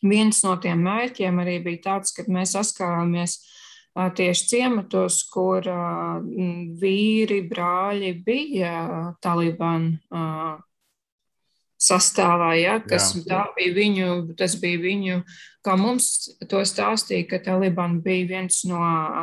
[0.00, 3.40] Viens no tiem mērķiem arī bija tāds, ka mēs saskārāmies
[3.96, 5.66] tieši ciematos, kur
[6.80, 8.74] vīri, brāļi bija
[9.20, 9.92] Taliban
[11.80, 15.22] sastāvā, ja, kas bija viņu, tas bija viņu,
[15.64, 18.82] kā mums to stāstīja, ka Taliban bija viens no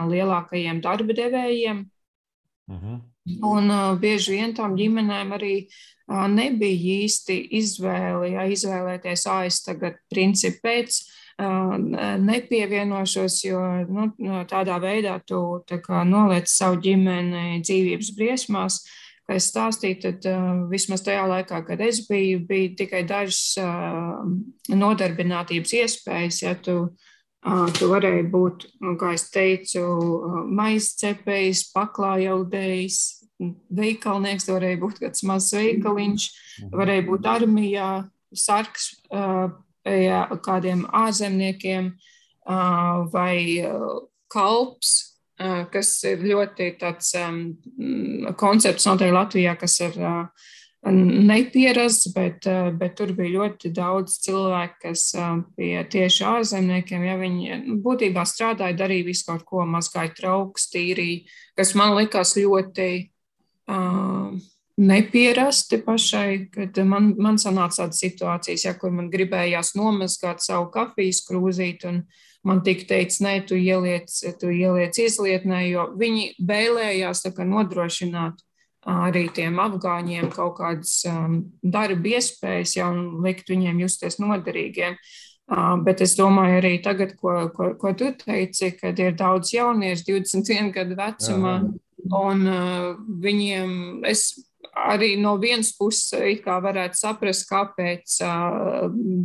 [0.10, 1.86] lielākajiem darba devējiem
[2.68, 2.96] Uh mhm.
[2.96, 3.02] -huh.
[3.42, 5.68] Un uh, bieži vien tām ģimenēm arī
[6.08, 11.00] uh, nebija īsti izvēle, ja izvēlēties, es tagad principu pēc
[11.40, 11.76] uh,
[12.20, 14.14] nepievienošos, jo nu,
[14.48, 18.86] tādā veidā tu tā kā, noliec savu ģimeni dzīvības briesmās.
[19.28, 24.24] Kā es stāstīju, tad uh, vismaz tajā laikā, kad es biju, bija tikai dažas uh,
[24.72, 27.08] nodarbinātības iespējas, ja tu uh,
[27.48, 28.66] Tu varēji būt,
[29.00, 29.84] kā es teicu,
[30.58, 32.98] maizcepējs, paklājaudējs,
[33.78, 36.26] veikalnieks, varēja būt kāds mazs veikaliņš,
[36.74, 37.92] varēja būt armijā,
[38.36, 40.10] sarks pie
[40.44, 41.94] kādiem ārzemniekiem
[43.14, 43.38] vai
[44.34, 44.96] kalps,
[45.38, 47.12] kas ir ļoti tāds
[48.40, 50.00] koncepts noteikti Latvijā, kas ir
[50.92, 57.06] nepierasts, bet, eh, bet tur bija ļoti daudz cilvēku, kas eh, bija tieši ārzemniekiem.
[57.06, 61.26] Ja viņi nu, būtībā strādāja, darīja visu kaut ko, mazgāja trauks, tīrīja,
[61.58, 63.10] kas man likās ļoti
[63.68, 64.38] uh,
[64.78, 71.24] nepierasti pašai, kad man, man sanāca tādas situācijas, ja, kur man gribējās nomazgāt savu kafijas
[71.28, 72.04] krūzīti, un
[72.48, 78.44] man tika teikts, nē, tu ieliec, tu ieliec izlietnē, jo viņi vēlējās nodrošināt
[78.88, 82.92] arī tiem afgāņiem kaut kādas um, darba iespējas, jau
[83.24, 84.96] likt viņiem justies noderīgiem.
[85.48, 90.08] Uh, bet es domāju, arī tagad, ko, ko, ko tu teici, kad ir daudz jauniešu,
[90.10, 91.54] 21 gadu vecumā,
[92.20, 92.90] un uh,
[93.24, 94.30] viņiem es
[94.86, 98.18] arī no vienas puses varētu saprast, kāpēc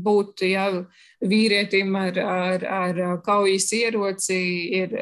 [0.04, 0.68] būt ja,
[1.20, 4.40] vīrietim ar, ar, ar kaujas ieroci
[4.80, 4.96] ir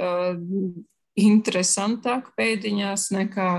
[1.20, 3.52] interesantāk pēdiņās nekā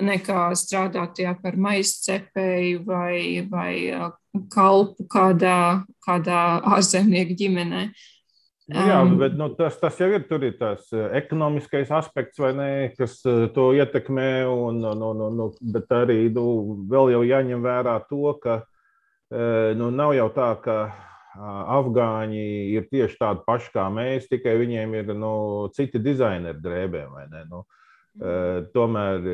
[0.00, 3.74] nekā strādāt jā, par maizcepēju vai, vai
[4.52, 6.40] kalpu kādā, kādā
[6.76, 7.84] ārzemnieku ģimenē.
[8.70, 13.16] Nu, jā, um, bet nu, tas, tas jau ir, ir tas ekonomiskais aspekts, ne, kas
[13.54, 14.30] to ietekmē.
[14.46, 16.44] Un, un, un, un, bet arī nu,
[16.90, 18.60] vēl jau jāņem vērā to, ka
[19.78, 20.76] nu, nav jau tā, ka
[21.40, 22.46] afgāņi
[22.76, 25.34] ir tieši tādi paši kā mēs, tikai viņiem ir nu,
[25.74, 27.18] citi dizaineri drēbēm.
[27.50, 27.62] Nu,
[28.18, 28.70] mm.
[28.74, 29.30] tomēr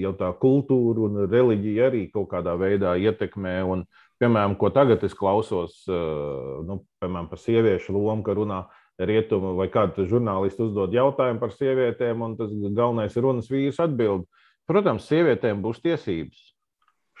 [0.00, 3.60] jau tā kultūra un reliģija arī kaut kādā veidā ietekmē.
[3.64, 3.84] Un,
[4.22, 8.64] piemēram, ko tagad es klausos nu, piemēram, par sieviešu lomu, ka runā
[8.98, 14.28] rietumu vai kādu žurnālistu uzdod jautājumu par sievietēm, un tas galvenais runas vīrs atbild.
[14.70, 16.54] Protams, sievietēm būs tiesības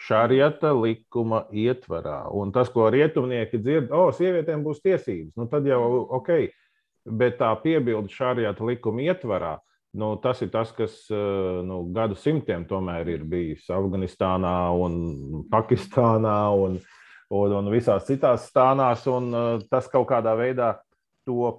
[0.04, 2.24] šariata likuma ietvarā.
[2.34, 5.80] Un tas, ko rietumnieki dzird, o, oh, sievietēm būs tiesības, nu tad jau
[6.18, 6.32] ok.
[7.04, 9.58] Bet tā piebilde šariata likuma ietvarā,
[9.94, 16.38] nu, tas ir tas, kas eh, nu, gadu simtiem tomēr ir bijis Afganistānā un Pakistānā
[16.58, 16.78] un,
[17.30, 19.06] un, un visās citās stānās.
[19.10, 20.74] Un eh, tas kaut kādā veidā
[21.24, 21.54] to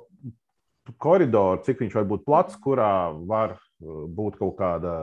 [1.02, 2.92] koridoru, cik viņš var būt plats, kurā
[3.26, 4.94] var būt kaut kāda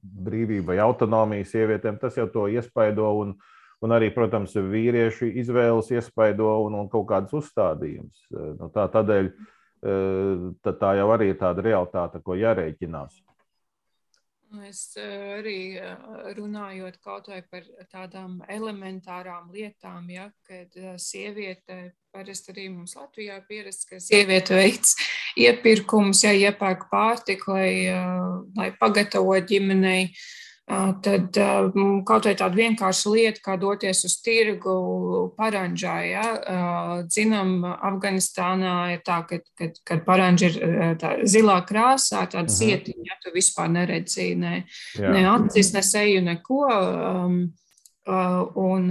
[0.00, 3.08] brīvība vai autonomija sievietēm, tas jau to iespaido.
[3.22, 3.34] Un,
[3.84, 8.22] un arī, protams, vīriešu izvēles iespaido un, un kaut kādas uzstādījumus.
[8.30, 9.32] Nu, tā, tādēļ
[10.62, 13.22] tā, tā jau arī ir tāda realitāte, ko jārēķinās.
[14.64, 15.76] Es arī
[16.36, 20.72] runājot kaut vai par tādām elementārām lietām, ja, kad
[21.02, 24.94] sieviete parasti arī mums Latvijā pierasts, ka sieviete veids
[25.36, 27.90] iepirkumus, ja iepērk pārtiku, lai,
[28.56, 30.12] lai pagatavo ģimenei.
[30.66, 31.36] Tad
[32.08, 34.72] kaut vai tāda vienkārša lieta, kā doties uz tirgu
[35.36, 35.94] paranžā.
[36.02, 36.24] Ja?
[37.06, 42.56] Zinām, Afganistānā ir tā, ka, kad, kad paranža ir tā zilā krāsā, tāda mhm.
[42.58, 44.64] zietiņa, ja tu vispār neredzi ne,
[44.98, 46.60] ne acis, ne seju, neko.
[46.66, 47.38] Um,
[48.06, 48.90] un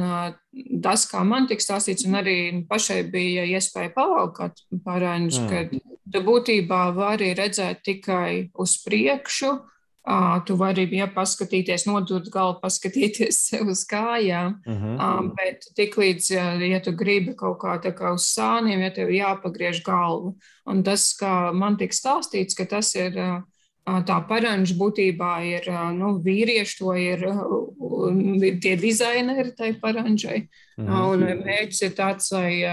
[0.84, 2.40] tas, kā man tika stāstīts, un arī
[2.72, 5.52] pašai bija iespēja pavalkāt parāņus, mm.
[5.52, 9.75] ka tu būtībā vari redzēt tikai uz priekšu, uh,
[10.46, 13.40] tu vari, ja paskatīties, nodurt galvu, paskatīties
[13.72, 15.32] uz kājām, mm -hmm.
[15.38, 16.32] bet tiklīdz,
[16.70, 20.38] ja tu gribi kaut kā tā kā uz sāniem, ja tev jāpagriež galvu.
[20.66, 23.14] Un tas, kā man tika stāstīts, ka tas ir
[23.86, 27.26] tā paranža būtībā ir nu, vīrieši, to ir,
[28.46, 30.48] ir tie dizaineri tai paranžai.
[30.78, 31.02] Mhm.
[31.12, 32.66] Un mērķis ir tāds, lai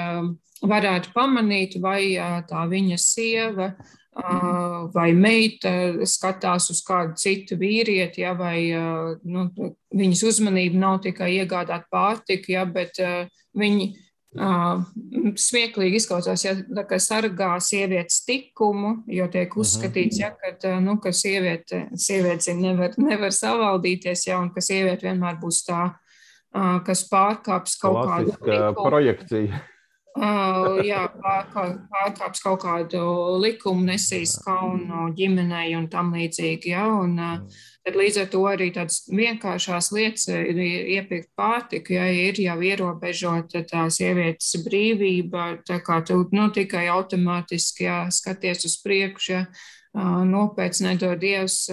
[0.62, 2.16] varētu pamanīt, vai
[2.49, 3.74] tā viņa sieva
[4.92, 5.70] vai meita
[6.04, 8.68] skatās uz kādu citu vīrieti, ja, vai
[9.24, 9.46] nu,
[9.88, 13.00] viņas uzmanība nav tikai iegādāt pārtiku, ja, bet
[13.56, 13.92] viņi
[14.32, 14.78] Uh,
[15.36, 19.60] smieklīgi izklausās, ja tā sargā sievietes tikumu, jo tiek mhm.
[19.60, 25.36] uzskatīts, ja, ka, nu, ka sieviete, sieviete nevar, nevar savaldīties, ja, un ka sieviete vienmēr
[25.42, 29.60] būs tā, uh, kas pārkāps kaut Klasiska kādu projekciju.
[30.12, 33.02] Jā, pārkāps kaut kādu
[33.40, 36.74] likumu, nesīs kaunu ģimenei un tam līdzīgi.
[36.74, 37.16] Ja, un,
[37.82, 43.64] Tad līdz ar to arī tādas vienkāršās lietas ir iepirkt pārtiku, ja ir jau ierobežota
[43.66, 49.32] tā sievietes brīvība, tā kā tu nu, tikai automātiski jā, skaties uz priekšu.
[49.34, 49.42] Ja,
[49.93, 51.66] Nopēc nedod Dievs,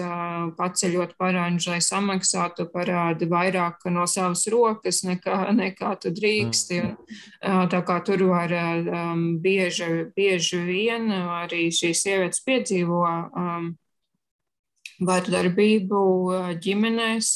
[0.58, 6.80] paceļot parādu, lai samaksātu parādu vairāk no savas rokas, nekā, nekā tu drīksti.
[6.84, 8.52] Un, tā kā tur var
[9.40, 13.06] bieži, bieži vien arī šīs sievietes piedzīvo
[15.00, 16.04] vardarbību
[16.60, 17.34] ģimenēs.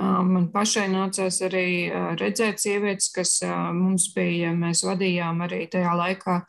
[0.00, 1.88] Man pašai nācās arī
[2.20, 3.38] redzēt sievietes, kas
[3.72, 6.42] mums bija, mēs vadījām arī tajā laikā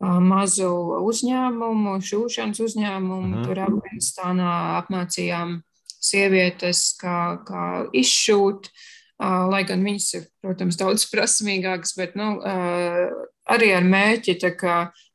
[0.00, 0.70] mazu
[1.08, 3.40] uzņēmumu, šūšanas uzņēmumu.
[3.40, 3.46] Mhm.
[3.46, 5.58] Tur Afganistānā apmācījām
[5.98, 7.64] sievietes, kā, kā
[7.96, 8.70] izšūt,
[9.18, 12.36] lai gan viņas ir, protams, daudz prasmīgākas, bet nu,
[13.48, 14.36] arī ar mērķi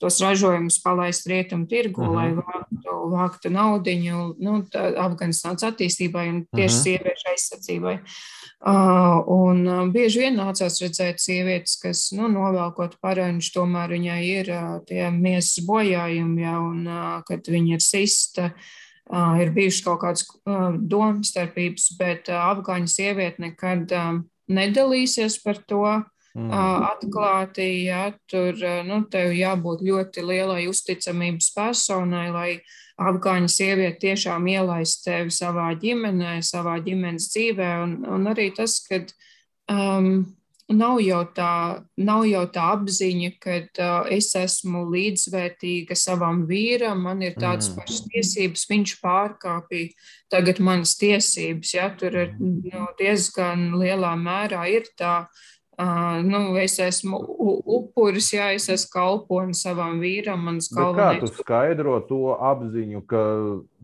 [0.02, 2.16] tos ražojumus palaist rietumu tirgu, uh -huh.
[2.16, 2.40] lai mhm.
[2.40, 3.92] vāktu, vāktu naudu
[4.40, 4.64] nu,
[4.98, 6.80] Afganistānas attīstībai un tieši uh mhm.
[6.80, 6.84] -huh.
[6.84, 8.00] sieviešu aizsardzībai.
[8.64, 14.52] Uh, un uh, bieži vien nācās redzēt sievietes, kas nu, novelkot paranģu, tomēr viņai ir
[14.56, 18.54] uh, tie miesas bojājumi, ja, un uh, kad viņa ir sista.
[19.12, 25.60] Uh, ir bijušas kaut kādas uh, domstarpības, bet uh, afgāņu sieviete nekad uh, nedalīsies par
[25.68, 25.84] to.
[26.34, 26.50] Mm.
[26.90, 28.58] Atklāti, ja tur
[28.88, 32.48] nu, tev jābūt ļoti lielai uzticamības personai, lai
[32.98, 37.70] afgāņu sieviete tiešām ielaist tevi savā ģimenē, savā ģimenes dzīvē.
[37.84, 39.04] Un, un arī tas, ka
[39.70, 40.26] um,
[40.74, 41.54] nav, jau tā,
[42.02, 47.80] nav jau tā apziņa, ka uh, es esmu līdzvērtīga savam vīram, man ir tādas mm.
[47.80, 49.88] pašas tiesības, viņš pārkāpja
[50.34, 51.74] tagad manas tiesības.
[51.78, 55.24] Ja, tur ir nu, diezgan lielā mērā ir tā
[55.74, 57.18] Uh, nu, es esmu
[57.66, 60.46] upuris, jā, es esmu kalponis savam vīram.
[60.70, 63.24] Kā tu skaidro to apziņu, ka,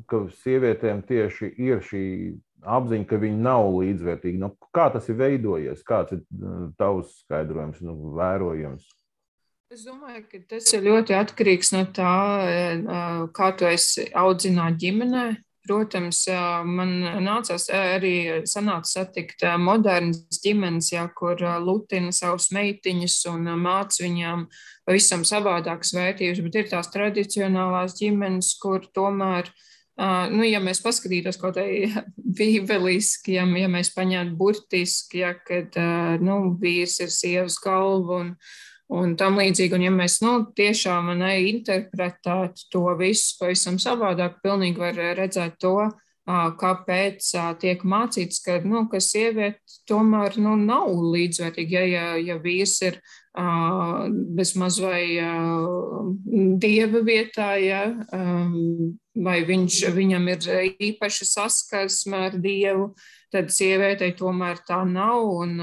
[0.10, 2.04] ka sievietēm tieši ir šī
[2.62, 4.38] apziņa, ka viņi nav līdzvērtīgi?
[4.38, 5.82] Nu, kā tas ir veidojies?
[5.88, 6.24] Kāds ir
[6.78, 8.86] tavs skaidrojums, nu, vērojams?
[9.74, 12.14] Es domāju, ka tas ir ļoti atkarīgs no tā,
[13.38, 15.26] kā tu esi audzināts ģimenē.
[15.68, 16.22] Protams,
[16.66, 16.92] man
[17.26, 18.14] nācās arī
[18.48, 24.46] sanāca satikt modernas ģimenes, jā, kur lutina savus meitiņus un māca viņām
[24.88, 29.52] pavisam savādākas vērtības, bet ir tās tradicionālās ģimenes, kur tomēr,
[30.32, 31.68] nu, ja mēs paskatītos kaut kā
[32.40, 35.76] bībeliski, ja, ja mēs paņemtu burtiski, ja, kad,
[36.24, 38.34] nu, vīrs ir sievas galva un,
[38.90, 39.78] un tam līdzīgi.
[39.78, 45.92] Un, ja mēs nu, tiešām interpretētu to visu pavisam savādāk, pilnīgi var redzēt to,
[46.30, 47.26] kāpēc
[47.62, 51.80] tiek mācīts, ka, nu, ka sieviete tomēr nu, nav līdzvērtīga.
[51.80, 53.00] Ja, ja, ja vīrs ir
[54.38, 55.04] bezmaz vai
[56.62, 57.84] dieva vietā, ja,
[59.20, 60.50] vai viņš, viņam ir
[60.92, 62.92] īpaša saskarsme ar dievu,
[63.32, 65.26] tad sievietei tomēr tā nav.
[65.44, 65.58] Un,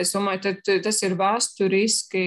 [0.00, 2.26] es domāju, ka tas ir vēsturiski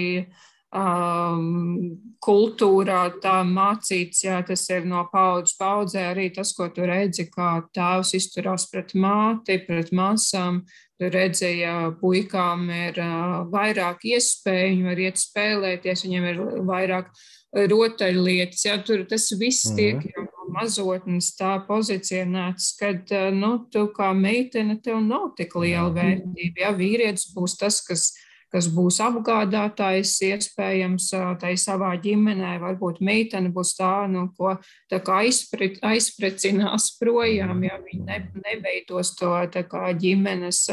[0.75, 7.29] um, kultūrā tā mācīts, jā, tas ir no paudzes paudzē arī tas, ko tu redzi,
[7.31, 10.63] kā tēvs izturās pret māti, pret māsām.
[10.99, 17.13] Tu redzi, ja puikām ir uh, vairāk iespēju, viņi var iet spēlēties, viņiem ir vairāk
[17.55, 18.65] rotaļlietas.
[18.67, 20.28] Jā, tur tas viss tiek mm -hmm.
[20.59, 26.65] Mazotnes tā pozicionēts, kad nu, tu kā meitene tev nav tik liela vērtība.
[26.65, 28.11] Jā, vīrietis būs tas, kas
[28.49, 34.55] kas būs apgādātājs, iespējams, tai savā ģimenē, varbūt meitene būs tā, nu, ko
[34.89, 39.33] tā aizpre, aizprecinās projām, ja viņi ne, nebeidos to
[39.69, 40.63] kā ģimenes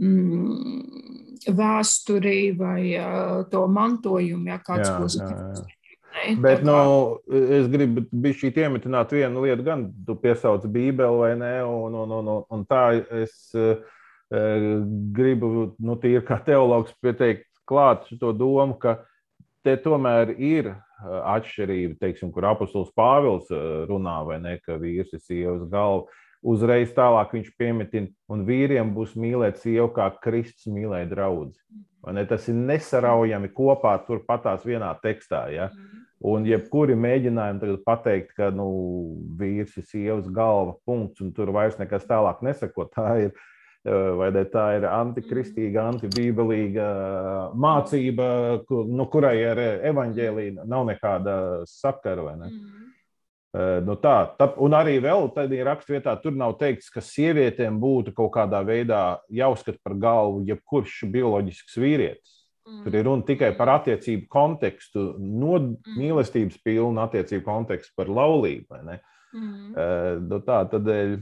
[0.00, 0.80] mm,
[1.46, 2.82] vēsturi vai
[3.52, 5.20] to mantojumu, ja kāds jā, būs.
[5.22, 5.68] Jā, jā.
[6.10, 6.74] Ne, Bet nu,
[7.30, 8.02] es gribu
[8.34, 12.84] šī iemetināt vienu lietu, gan tu piesauc Bībeli vai ne, un, un, un, un tā
[13.22, 13.48] es.
[13.54, 13.78] Uh,
[14.30, 19.00] gribu, nu, tīri kā teologs, pieteikt klāt šo domu, ka
[19.64, 23.50] te tomēr ir atšķirība, teiksim, kur apustulis Pāvils
[23.88, 26.06] runā, vai ne, ka vīrs ir sievas galva.
[26.40, 31.50] Uzreiz tālāk viņš piemetina, un vīriem būs mīlēt sievu, kā Kristus mīlēja draugu.
[32.30, 35.42] Tas ir nesaraujami kopā, turpatās vienā tekstā.
[35.52, 35.68] Ja?
[36.20, 38.66] Un jebkuri mēģinājumi pateikt, ka nu,
[39.40, 43.32] vīrs ir sievas galva, punkts, un tur vairs nekas tālāk nesako, tā ir
[43.84, 45.94] vai tā ir antikristīga, mm.
[45.94, 46.88] antibībelīga
[47.56, 48.26] mācība,
[48.68, 51.36] kur, nu, kurai ar evaņģēlīju nav nekāda
[51.68, 52.36] sakara.
[52.36, 52.50] Ne?
[52.50, 52.86] Mm.
[53.86, 58.30] Nu tā, tā, un arī vēl tādā raksturvietā tur nav teikts, ka sievietēm būtu kaut
[58.36, 62.36] kādā veidā jāuzskata par galvu jebkurš bioloģisks vīrietis.
[62.70, 62.82] Mm.
[62.84, 65.96] Tur ir runa tikai par attiecību kontekstu, no mm.
[65.98, 68.80] mīlestības pilnu attiecību kontekstu par laulību.
[69.34, 69.74] Mm.
[69.74, 71.18] Uh, tā, tādēļ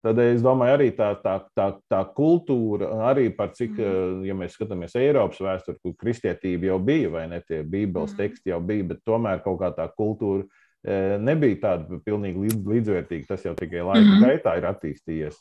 [0.00, 4.22] Tad es domāju, arī tā, tā, tā, tā kultūra, arī par cik, mm.
[4.24, 8.20] ja mēs skatāmies Eiropas vēsturi, kur kristietība jau bija, vai ne tie Bībeles mm.
[8.22, 13.28] teksti jau bija, bet tomēr kaut kā tā kultūra eh, nebija tāda pilnīgi līdzvērtīga.
[13.28, 14.24] Tas jau tikai laika mm.
[14.24, 15.36] gaitā ir attīstījies.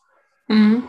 [0.52, 0.84] Mm.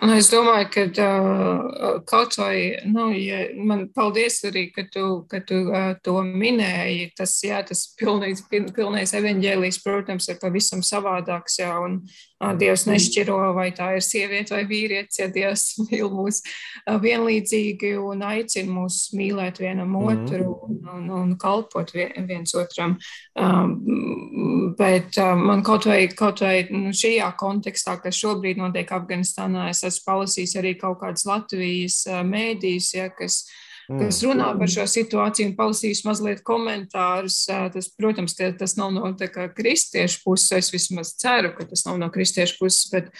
[0.00, 5.42] Nu, es domāju, ka uh, kaut vai, nu, ja man paldies arī, ka tu, ka
[5.46, 7.10] tu uh, to minēji.
[7.18, 13.36] Tas, jā, tas pilnīgs, pilnīgs evaņģēlijs, protams, ir pavisam savādāks, jā, un uh, Dievs nešķiro,
[13.56, 19.10] vai tā ir sieviete vai vīrietis, ja Dievs mīl mūs uh, vienlīdzīgi un aicina mūs
[19.18, 20.08] mīlēt vienam mm.
[20.14, 22.96] otru un, un, un kalpot viens otram.
[23.38, 29.68] Um, bet uh, man kaut vai, kaut vai nu, šajā kontekstā, kas šobrīd notiek Afganistānā,
[29.70, 33.42] es es esmu palasījis arī kaut kādas Latvijas mēdīs, ja, kas,
[33.88, 34.28] kas mm.
[34.28, 37.42] runā par šo situāciju un palasījis mazliet komentārus.
[37.48, 39.10] Tas, protams, ka tas nav no
[39.56, 40.52] kristiešu puses.
[40.58, 43.10] Es vismaz ceru, ka tas nav no kristiešu puses, bet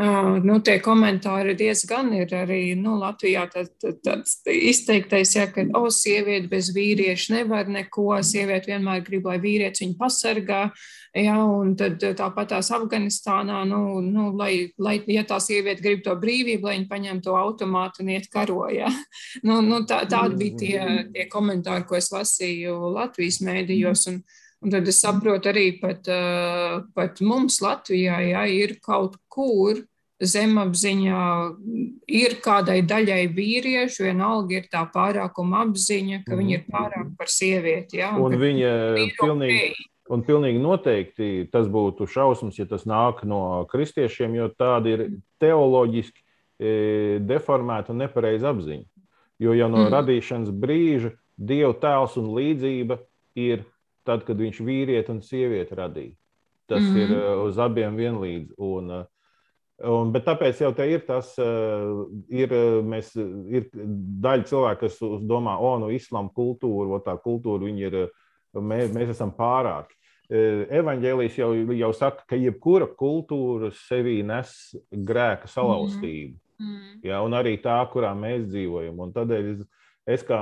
[0.00, 6.48] nu, tie komentāri diezgan ir arī nu, Latvijā tāds, tāds izteiktais, ja, ka, o, sieviete
[6.48, 10.62] bez vīrieša nevar neko, sieviete vienmēr grib, lai vīrietis viņu pasargā,
[11.12, 16.16] ja, un tad tāpat tās Afganistānā, nu, nu, lai, lai, ja tā sieviete grib to
[16.16, 18.88] brīvību, lai viņa paņem to automātu un iet karoja.
[19.42, 20.80] Nu, nu, tā, tādi bija tie,
[21.12, 24.04] tie komentāri, ko es lasīju Latvijas mēdījos.
[24.10, 24.20] Un,
[24.62, 29.80] Un tad es saprotu arī pat, uh, pat mums Latvijā, ja ir kaut kur
[30.22, 31.22] zemapziņā,
[32.14, 37.98] ir kādai daļai vīriešu, vienalga ir tā pārākuma apziņa, ka viņi ir pārāk par sievieti.
[37.98, 38.72] Ja, un, un viņa
[39.18, 39.88] pilnīgi, okay.
[40.14, 45.04] un pilnīgi noteikti tas būtu šausmas, ja tas nāk no kristiešiem, jo tādi ir
[45.42, 46.22] teoloģiski
[47.26, 48.86] deformēta un nepareiza apziņa.
[49.42, 49.92] Jo jau no mm.
[49.96, 53.00] radīšanas brīža Dieva tēls un līdzība
[53.40, 53.64] ir
[54.06, 56.16] tad, kad viņš vīrieti un sievieti radīja.
[56.70, 57.00] Tas mm.
[57.02, 58.54] ir uz abiem vienlīdz.
[58.62, 59.08] Un, uh,
[59.82, 62.52] Un, bet tāpēc jau te ir tas, uh, ir,
[62.86, 63.08] mēs,
[63.50, 63.64] ir
[64.22, 67.96] daļa cilvēku, kas domā, o, nu, islāma kultūra, tā kultūra, viņi ir,
[68.54, 69.96] mēs, mēs esam pārāki.
[70.32, 74.52] Evangelijas jau, jau saka, ka jebkura kultūra sevī nes
[74.88, 76.38] grēka salauztību.
[76.38, 76.62] Mm.
[76.62, 77.00] Mm.
[77.04, 79.02] Ja, un arī tā, kurā mēs dzīvojam.
[79.02, 79.66] Un tādēļ es,
[80.06, 80.38] es kā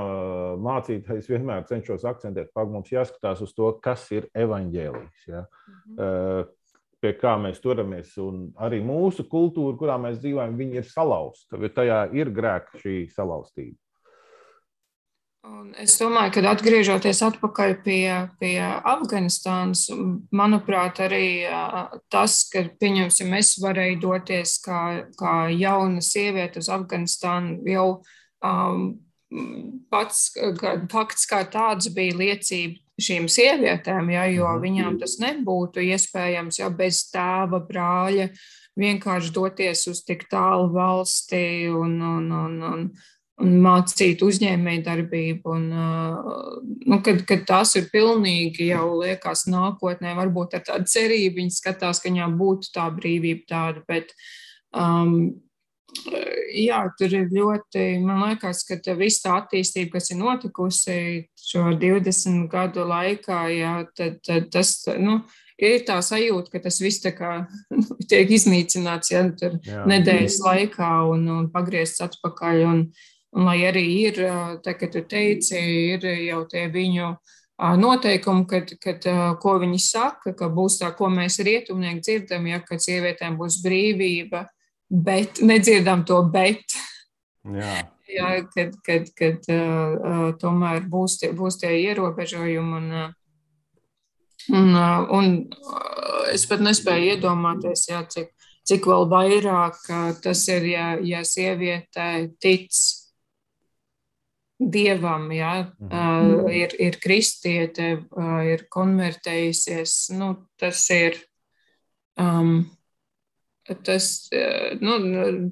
[0.61, 5.29] mācītājs vienmēr cenšos akcentēt, ka mums jāskatās uz to, kas ir evanģēlijs.
[5.29, 5.45] Ja.
[5.45, 6.57] Mm -hmm.
[7.01, 11.57] pie kā mēs turamies, un arī mūsu kultūra, kurā mēs dzīvojam, ir salauzta.
[11.57, 13.77] Tajā ir grēka šī salauztība.
[15.41, 19.87] Un es domāju, ka atgriežoties atpakaļ pie, pie Afganistānas,
[20.37, 21.49] manuprāt, arī
[22.13, 24.83] tas, ka pieņemsim, es varēju doties kā,
[25.17, 27.87] kā jauna sieviete uz Afganistānu, jau
[28.45, 29.01] um,
[29.91, 30.31] pats
[30.91, 34.63] fakts kā tāds bija liecība šīm sievietēm, ja, jo mhm.
[34.65, 38.31] viņām tas nebūtu iespējams, ja bez tēva, brāļa
[38.81, 42.85] vienkārši doties uz tik tālu valsti un, un, un, un,
[43.41, 45.57] un mācīt uzņēmēju darbību.
[45.57, 45.67] Un,
[46.87, 52.01] nu, kad, kad tas ir pilnīgi jau liekas nākotnē, varbūt ar tādu cerību viņi skatās,
[52.01, 54.15] ka viņām būtu tā brīvība tāda, bet
[54.71, 55.35] um,
[56.55, 60.97] jā, tur ir ļoti, man liekas, ka viss tā attīstība, kas ir notikusi
[61.39, 65.21] šo 20 gadu laikā, jā, tad, tad tas, nu,
[65.61, 67.33] ir tā sajūta, ka tas viss tā kā
[67.77, 69.85] nu, tiek iznīcināts, ja tur jā.
[69.91, 72.63] nedēļas laikā un, un pagriezts atpakaļ.
[72.71, 72.87] Un,
[73.31, 74.25] un lai arī ir,
[74.65, 75.59] tā kā tu teici,
[75.95, 77.13] ir jau tie viņu
[77.79, 79.05] noteikumi, kad, kad,
[79.43, 84.47] ko viņi saka, ka būs tā, ko mēs rietumnieki dzirdam, ja, kad sievietēm būs brīvība
[84.91, 86.77] bet nedzirdam to bet.
[87.47, 87.81] Jā.
[88.11, 92.81] Jā, kad kad, kad uh, tomēr būs tie, būs tie ierobežojumi.
[92.81, 92.89] Un,
[94.51, 94.79] un,
[95.15, 95.29] un
[96.35, 98.33] es pat nespēju iedomāties, jā, cik,
[98.67, 99.79] cik vēl vairāk
[100.25, 102.09] tas ir, ja, ja sieviete
[102.43, 102.75] tic
[104.61, 105.95] dievam, ja, mhm.
[105.95, 110.11] uh, ir, ir kristiete, uh, ir konvertējusies.
[110.19, 111.17] Nu, tas ir.
[112.21, 112.67] Um,
[113.85, 114.97] Tas, eh, nu,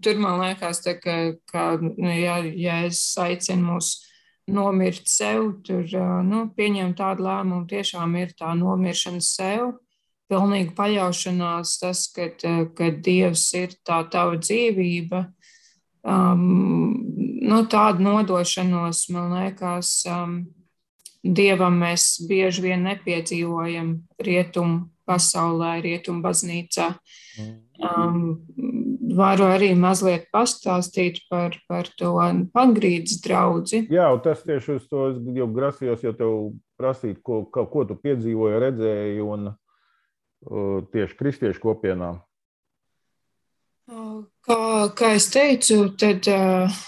[0.02, 1.16] tur man liekas, tā, ka,
[1.46, 3.92] ka nu, ja, ja es aicinu mūs
[4.50, 9.76] nomirt sev, tur eh, nu, pieņemt tādu lēmumu, tiešām ir tā nomiršana sev,
[10.28, 12.28] pilnīga paļaušanās, tas, ka,
[12.74, 15.24] ka Dievs ir tā tava dzīvība.
[16.08, 16.98] Um,
[17.42, 20.40] nu, tādu nodošanos, man liekas, um,
[21.22, 26.92] Dievam mēs bieži vien nepiedzīvojam rietumu pasaulē, rietumu baznīcā.
[27.38, 27.56] Mm.
[27.78, 28.40] Um,
[29.14, 32.10] varu arī mazliet pastāstīt par, par to
[32.54, 33.84] pagrīdes draugu.
[33.92, 36.32] Jā, tas tieši uz to jau grasījos, jau tev
[36.78, 42.16] prasīt, ko, ko, ko tu piedzīvoji, redzēji un uh, tieši kristiešu kopienā.
[43.88, 44.58] Kā,
[44.98, 46.82] kā es teicu, tad uh,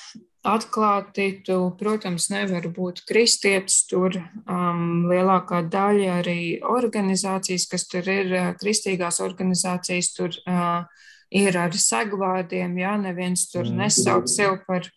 [0.46, 1.42] atklāti.
[1.44, 3.82] Tu, protams, nevar būt kristietis.
[3.90, 10.88] Tur um, lielākā daļa arī organizācijas, kas tur ir, uh, kristīgās organizācijas, tur uh,
[11.30, 12.78] ir ar segvārdiem.
[12.80, 13.84] Jā, neviens tur mm.
[13.84, 14.88] nesauc sev par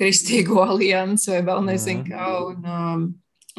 [0.00, 2.12] kristīgo aliansi vai vēl nezinu mm.
[2.12, 2.30] kā.
[2.50, 3.08] Un, um,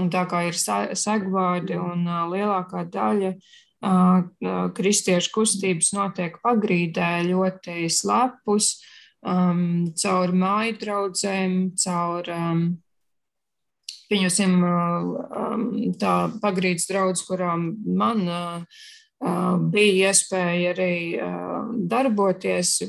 [0.02, 3.36] un tā kā ir segvārdi un uh, lielākā daļa.
[3.82, 12.64] Uh, uh, kristiešu kustības notiek pagrīdē ļoti slepus, uh, um, caur māju draudzēm, caur um,
[14.12, 15.68] pieņemsim um,
[16.00, 18.80] tā pagrīdes draudz, kurām man uh,
[19.24, 22.80] uh, bija iespēja arī uh, darboties.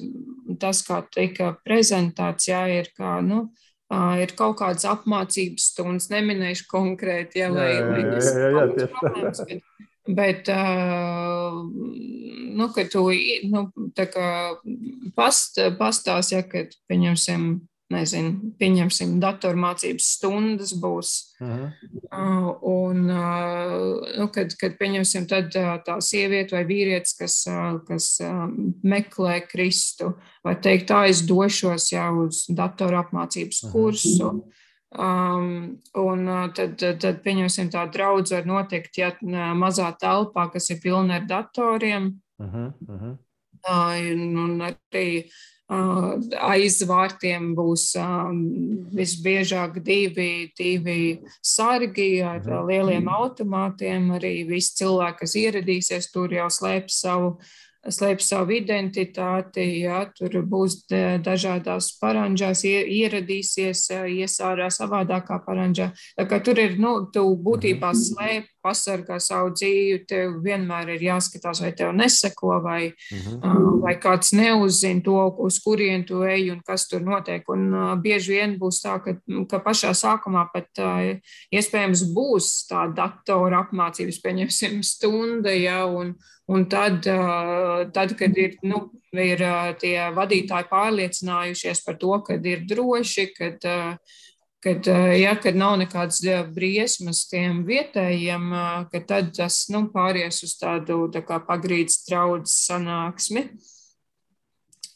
[0.60, 3.46] Tas, kā tika prezentēts, jā, ir kā, nu,
[3.94, 9.22] uh, ir kaut kādas apmācības stundas, neminēšu konkrēti, jā, lai, jā, jā, jā, jā, jā,
[9.22, 9.68] jā, bet,
[10.02, 11.62] Bet, uh,
[12.52, 13.08] nu, kad tu
[13.50, 13.66] nu,
[15.16, 17.52] past, pastāsti, ja, kad, pieņemsim,
[17.92, 21.10] nezinu, pieņemsim, datormācības stundas būs.
[21.42, 21.66] Uh -huh.
[22.08, 27.82] uh, un, uh, nu, kad, kad pieņemsim, tad uh, tā sieviete vai vīrietis, kas, uh,
[27.88, 28.48] kas uh,
[28.82, 34.26] meklē Kristu, vai teikt, tā es došos jau uz datorapmācības kursu.
[34.26, 34.60] Uh -huh
[34.98, 39.14] Um, un tad, tad, pieņemsim, tā draudz var notikt, ja
[39.56, 42.12] mazā telpā, kas ir pilna ar datoriem.
[42.42, 43.18] Uh -huh, uh -huh.
[43.68, 45.30] Uh, un, un arī
[45.70, 46.18] uh,
[46.50, 48.32] aiz vārtiem būs uh,
[48.90, 52.66] visbiežāk divi, divi sargi ar uh -huh.
[52.66, 54.10] lieliem automātiem.
[54.18, 57.38] Arī visi cilvēki, kas ieradīsies, tur jau slēpj savu
[57.82, 60.84] slēpj savu identitāti, ja, tur būs
[61.24, 65.90] dažādās paranģās, ieradīsies, iesārā savādākā paranģā.
[66.18, 68.02] Tā kā tur ir, nu, tu būtībā mhm.
[68.06, 73.80] slēp, pasargā savu dzīvi, tev vienmēr ir jāskatās, vai tev neseko, vai, mhm.
[73.82, 77.42] vai kāds neuzzina to, uz kurien tu ej un kas tur notiek.
[77.50, 79.16] Un bieži vien būs tā, ka,
[79.50, 80.82] ka pašā sākumā pat
[81.50, 86.14] iespējams būs tā datora apmācības, pieņemsim, stunda, ja, un,
[86.52, 87.06] Un tad,
[87.94, 88.82] tad kad ir, nu,
[89.16, 89.40] ir
[89.80, 93.64] tie vadītāji pārliecinājušies par to, ka ir droši, kad,
[94.64, 96.20] kad, ja, kad nav nekādas
[96.52, 98.50] briesmas tiem vietējiem,
[99.08, 103.46] tad tas nu, pāries uz tādu tā pagrīdes traudas sanāksmi.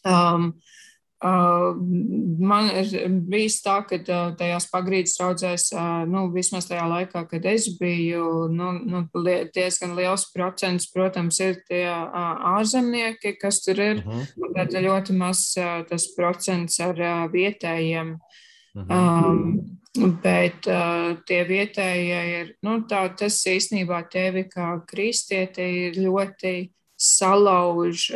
[0.06, 0.52] Um,
[1.24, 2.90] Man ir
[3.24, 3.96] bijis tā, ka
[4.36, 5.70] tajās pagrīdes raudzēs,
[6.12, 9.00] nu, vismaz tajā laikā, kad es biju, nu, nu,
[9.54, 14.20] diezgan liels procents, protams, ir tie ārzemnieki, kas tur ir, uh mhm.
[14.20, 14.52] -huh.
[14.58, 15.54] tad ļoti maz
[15.88, 17.00] tas procents ar
[17.32, 18.18] vietējiem.
[18.74, 18.92] Uh mhm.
[18.92, 19.30] -huh.
[19.30, 19.76] um,
[20.22, 26.54] bet uh, tie vietējie ir, nu, tā, tas īstenībā tevi kā kristieti ir ļoti
[26.96, 28.10] salauž.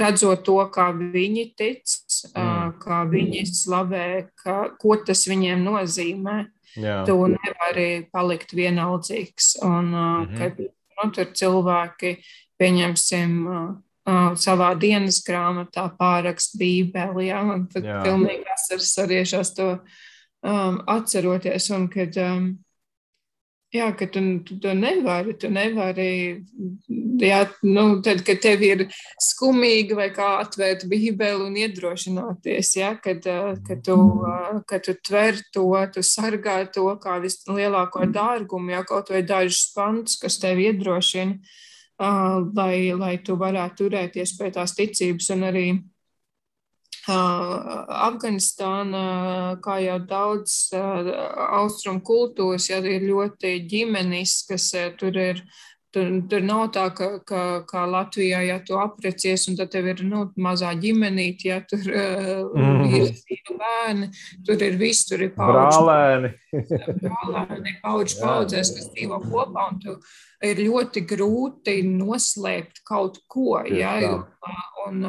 [0.00, 1.92] Redzot to, kā viņi tic,
[2.32, 2.72] mm.
[2.82, 4.06] kā viņi slavē,
[4.40, 6.38] kā, ko tas viņiem nozīmē.
[6.80, 7.00] Jā.
[7.06, 9.56] Tu nevari palikt vienaldzīgs.
[9.62, 10.38] Un, mm -hmm.
[10.38, 12.16] kad nu, tur cilvēki,
[12.58, 13.36] pieņemsim,
[14.40, 18.02] savā dienas grāmatā pārakst Bībeli, ja, un tad Jā.
[18.04, 19.78] pilnīgi asaras sariežās to
[20.42, 21.70] um, atceroties.
[21.70, 22.58] Un kad um,
[23.70, 25.36] Jā, ka tu, tu to nevari.
[25.38, 26.06] Tu nevari,
[27.22, 28.82] jā, nu, tad, kad tev ir
[29.22, 33.22] skumīgi vai kā atvērt bībeli un iedrošināties, jā, kad,
[33.68, 33.96] kad, tu,
[34.66, 40.18] kad tu tver to, tu sargā to kā vislielāko dārgumu, jā, kaut vai dažus pantus,
[40.18, 41.38] kas tev iedrošina,
[42.58, 45.66] lai, lai tu varētu turēties pie tās ticības un arī
[47.08, 49.04] Afganistāna,
[49.64, 54.70] kā jau daudz austrumu kultūras, ja ir ļoti ģimeniskas,
[55.00, 55.42] tur ir.
[55.90, 60.04] Tur, tur nav tā, ka, ka kā Latvijā, ja tu aprecies, un tad tev ir
[60.06, 62.84] nu, mazā ģimenīte, ja tur mm.
[62.94, 63.10] ir
[63.58, 64.10] bērni,
[64.46, 65.82] tur ir viss, tur ir paudži.
[65.82, 66.32] Brālēni.
[67.84, 69.96] paudži paudzēs, kas dzīvo kopā, un tu,
[70.46, 73.60] ir ļoti grūti noslēpt kaut ko.
[73.66, 73.96] Ja?
[74.86, 75.04] Un,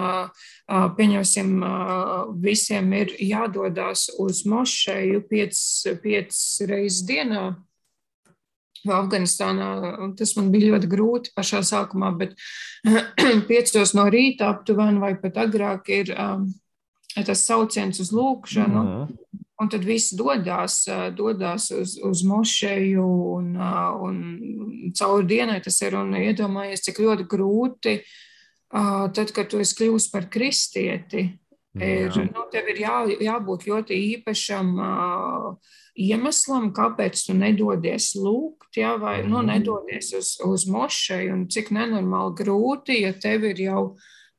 [0.98, 1.58] pieņemsim,
[2.44, 6.34] visiem ir jādodas uz mošeju piecas piec
[6.68, 7.52] reizes dienā.
[8.90, 9.68] Afganistānā
[10.18, 12.34] tas man bija ļoti grūti pašā sākumā, bet
[13.50, 16.48] piecos no rīta aptuveni vai pat agrāk ir um,
[17.16, 18.82] tas sauciens uz lūkšanu.
[18.82, 19.18] Mm -hmm.
[19.62, 23.06] Un tad viss dodas, dodas uz, uz mošeju,
[23.36, 23.56] un,
[24.02, 24.16] un
[24.98, 25.96] cauri dienai tas ir.
[25.96, 28.02] Un iedomājies, cik ļoti grūti,
[29.14, 31.38] tad, kad tu esi kļuvis par kristieti,
[31.76, 32.26] ir, Jā.
[32.34, 34.74] nu, tev ir jā, jābūt ļoti īpašam
[35.98, 39.52] iemeslam, kāpēc tu nedodies lūgt, ja, vai nu, mhm.
[39.52, 43.86] nedodies uz, uz mošeju, un cik nenormāli grūti, ja tev ir jau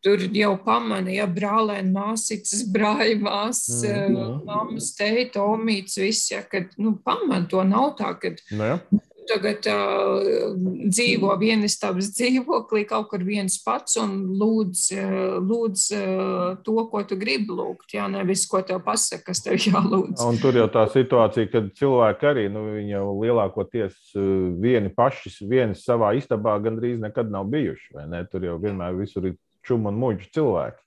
[0.02, 4.40] Tur jau pamanīja brālēna māsītes, brāļa māsas, mm -hmm.
[4.48, 8.80] mammas, teita, omīts, viss, ja, kad, nu, paman to nav tā, kad no, nu ja.
[9.28, 10.54] Tagad uh,
[10.88, 17.18] dzīvo vienistabas dzīvoklī kaut kur viens pats un lūdz, uh, lūdz uh, to, ko tu
[17.20, 20.22] gribi lūgt, jā, nevis, ko tev pasaka, kas tev jālūdz.
[20.26, 24.14] Un tur jau tā situācija, kad cilvēki arī, nu, jau lielākoties
[24.62, 27.98] vieni paši, vieni savā istabā gandrīz nekad nav bijuši?
[28.32, 30.82] Tur jau vienmēr visur ir čūmu un muļķu cilvēki.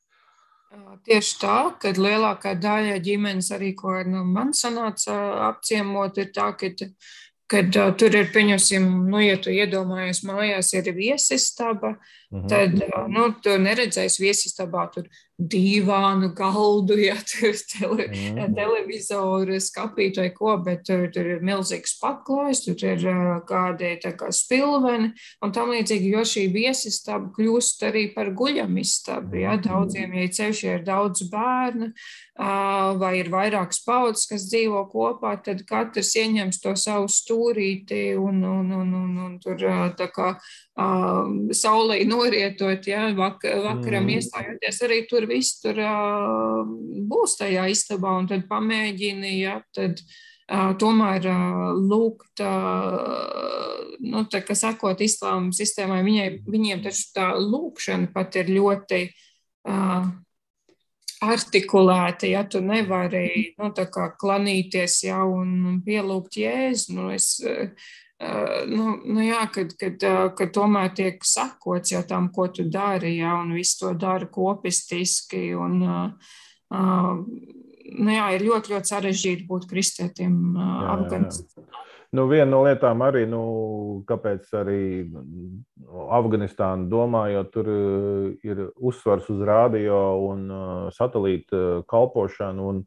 [1.06, 5.14] Tieši tā, kad lielākā daļa ģimenes arī, ko nu, man sanāca
[5.50, 6.72] apciemot, ir tā, ka
[7.52, 11.96] kad uh, tur ir, pieņemsim, nu, ja tu iedomājies, mājās ir viesistaba,
[12.32, 12.42] mhm.
[12.42, 12.50] -huh.
[12.50, 15.06] tad, uh, nu, tu neredzēsi viesistabā tur
[15.38, 18.38] divānu, galdu, ja tur tele, mhm.
[18.38, 18.56] -huh.
[18.56, 24.16] televizoru, skapīt vai ko, bet tur, tur ir milzīgs paklājs, tur ir uh, kādi tā
[24.18, 29.70] kā spilveni un tam līdzīgi, jo šī viesistaba kļūst arī par guļamistabu, ja, mhm.
[29.70, 31.94] daudziem, ja ceļš ir daudz bērnu,
[32.36, 38.72] vai ir vairākas paudzes, kas dzīvo kopā, tad katrs ieņems to savu stūrīti un, un,
[38.76, 39.56] un, un, un tur
[39.96, 40.34] tā kā
[41.56, 44.14] saulē norietot, ja, vak, vakaram mm.
[44.18, 45.80] iestājoties, arī tur viss tur
[47.08, 50.04] būs tajā istabā un tad pamēģini, ja, tad
[50.84, 51.30] tomēr
[51.88, 52.44] lūgt,
[54.04, 59.02] nu, tā, ka sakot islāma sistēmai, viņai, viņiem taču tā lūkšana pat ir ļoti
[61.34, 63.72] artikulēti, ja tu nevari nu,
[64.22, 66.96] klanīties jau un pielūgt jēzu.
[66.98, 67.70] Nu, es, uh,
[68.72, 73.18] nu, nu, jā, kad, kad, uh, kad tomēr tiek sakots jau tam, ko tu dari,
[73.20, 75.48] ja, un viss to dara kopistiski.
[75.60, 75.82] Un,
[77.96, 81.85] nu, jā, ir ļoti, ļoti sarežģīti būt kristietim Afganistānā.
[82.16, 83.42] Nu, viena no lietām arī, nu,
[84.08, 84.82] kāpēc arī
[86.16, 89.98] Afganistāna domājot, tur eh, ir uzsvars uz radio
[90.30, 92.70] un uh, satelīta eh, kalpošanu.
[92.72, 92.86] Un,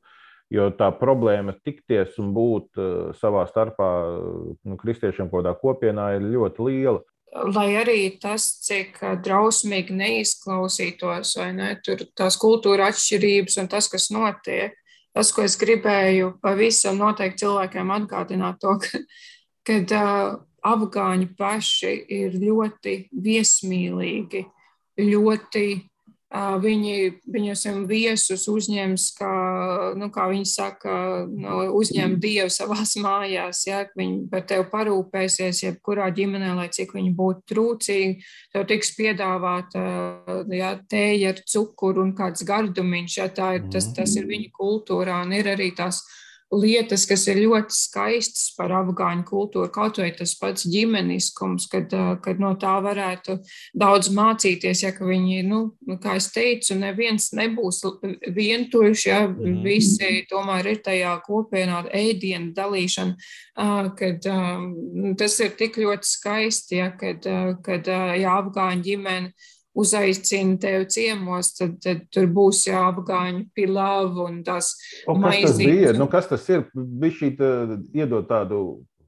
[0.48, 2.78] jo tā problēma tikties un būt
[3.20, 3.88] savā starpā
[4.64, 7.02] nu, kristiešiem kaut kādā kopienā ir ļoti liela.
[7.52, 14.08] Lai arī tas, cik drausmīgi neizklausītos, vai ne, tur tās kultūra atšķirības un tas, kas
[14.14, 14.77] notiek,
[15.18, 19.00] tas, ko es gribēju pavisam noteikti cilvēkiem atgādināt, to, ka,
[19.66, 22.94] kad uh, afgāņi paši ir ļoti
[23.26, 24.44] viesmīlīgi,
[25.02, 25.64] ļoti
[26.28, 29.32] Viņi viņus viesus uzņems, kā,
[29.96, 33.62] nu, kā viņi saka, nu, uzņem dievu savās mājās.
[33.64, 39.86] Ja, viņi par tevi parūpēsies, jebkurā ģimenē, lai cik viņi būtu trūcīgi, tev tiks piedāvāta
[40.52, 43.18] ja, tēja ar cukuru un kāds gardumiņš.
[43.22, 46.04] Ja, tā ir, tas, tas ir viņa kultūrā un ir arī tās
[46.54, 51.92] lietas, kas ir ļoti skaistas par afgāņu kultūru, kaut vai tas pats ģimeniskums, kad,
[52.24, 53.38] kad no tā varētu
[53.76, 57.82] daudz mācīties, ja viņi, nu, nu, kā es teicu, neviens nebūs
[58.36, 59.20] vientuļš, ja
[59.64, 64.32] visi tomēr ir tajā kopienā ēdienu dalīšana, kad
[65.20, 67.28] tas ir tik ļoti skaisti, ja, kad,
[67.64, 69.32] kad ja afgāņu ģimene
[69.78, 74.74] uzaicina tevi ciemos, tad, tad tur būs jāapgāņu pilāvu un tās
[75.06, 75.42] maizītes.
[75.42, 75.94] Kas tas bija?
[75.98, 76.66] Nu, kas tas ir?
[76.74, 77.30] Viņš šī
[78.02, 78.62] iedod tādu,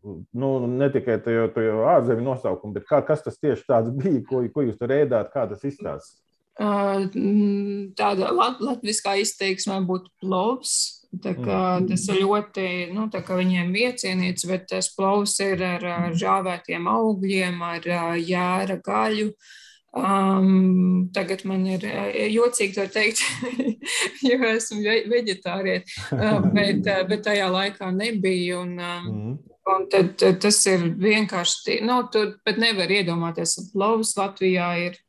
[0.04, 4.44] nu, ne tikai to, to ārzemju nosaukumu, bet kā, kas tas tieši tāds bija, ko,
[4.54, 6.18] ko jūs tur ēdāt, kā tas izstāsta?
[6.60, 10.74] Tāda lat latviskā izteiksmē būtu plovs.
[11.10, 11.86] Tā kā, mm.
[11.88, 12.64] Tas ir ļoti,
[12.94, 17.88] nu, tā kā viņiem iecienīts, bet tas plovs ir ar, ar žāvētiem augļiem, ar
[18.20, 19.32] jēra gaļu.
[19.32, 19.56] Uh,
[19.90, 21.82] Um, tagad man ir
[22.30, 23.24] jocīgi to teikt,
[24.28, 28.60] jo esmu veģetārieti, uh, bet, bet tajā laikā nebija.
[28.62, 29.32] Un, mm.
[29.74, 35.00] un tad, tad tas ir vienkārši, nu, tur pat nevar iedomāties, ka plovs Latvijā ir.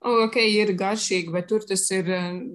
[0.00, 2.06] Nu, ok, ir garšīgi, bet tur tas ir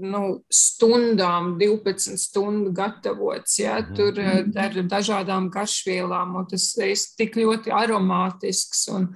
[0.02, 3.60] nu, stundām, 12 stundu gatavots.
[3.62, 3.78] Ja?
[3.84, 3.94] Mhm.
[3.94, 8.88] Tur ar dažādām garšvielām, un tas ir tik ļoti aromātisks.
[8.98, 9.12] Un,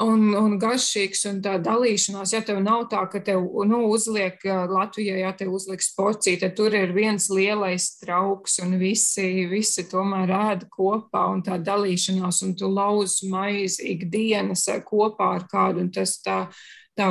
[0.00, 5.18] un, un garšīgs, un tā dalīšanās, ja tev nav tā, ka tev nu, uzliek Latvijā,
[5.20, 10.70] ja tev uzliks porcija, tad tur ir viens lielais trauks, un visi, visi tomēr ēda
[10.72, 16.42] kopā, un tā dalīšanās, un tu lauz maizi ikdienas kopā ar kādu, un tas tā
[17.00, 17.08] tā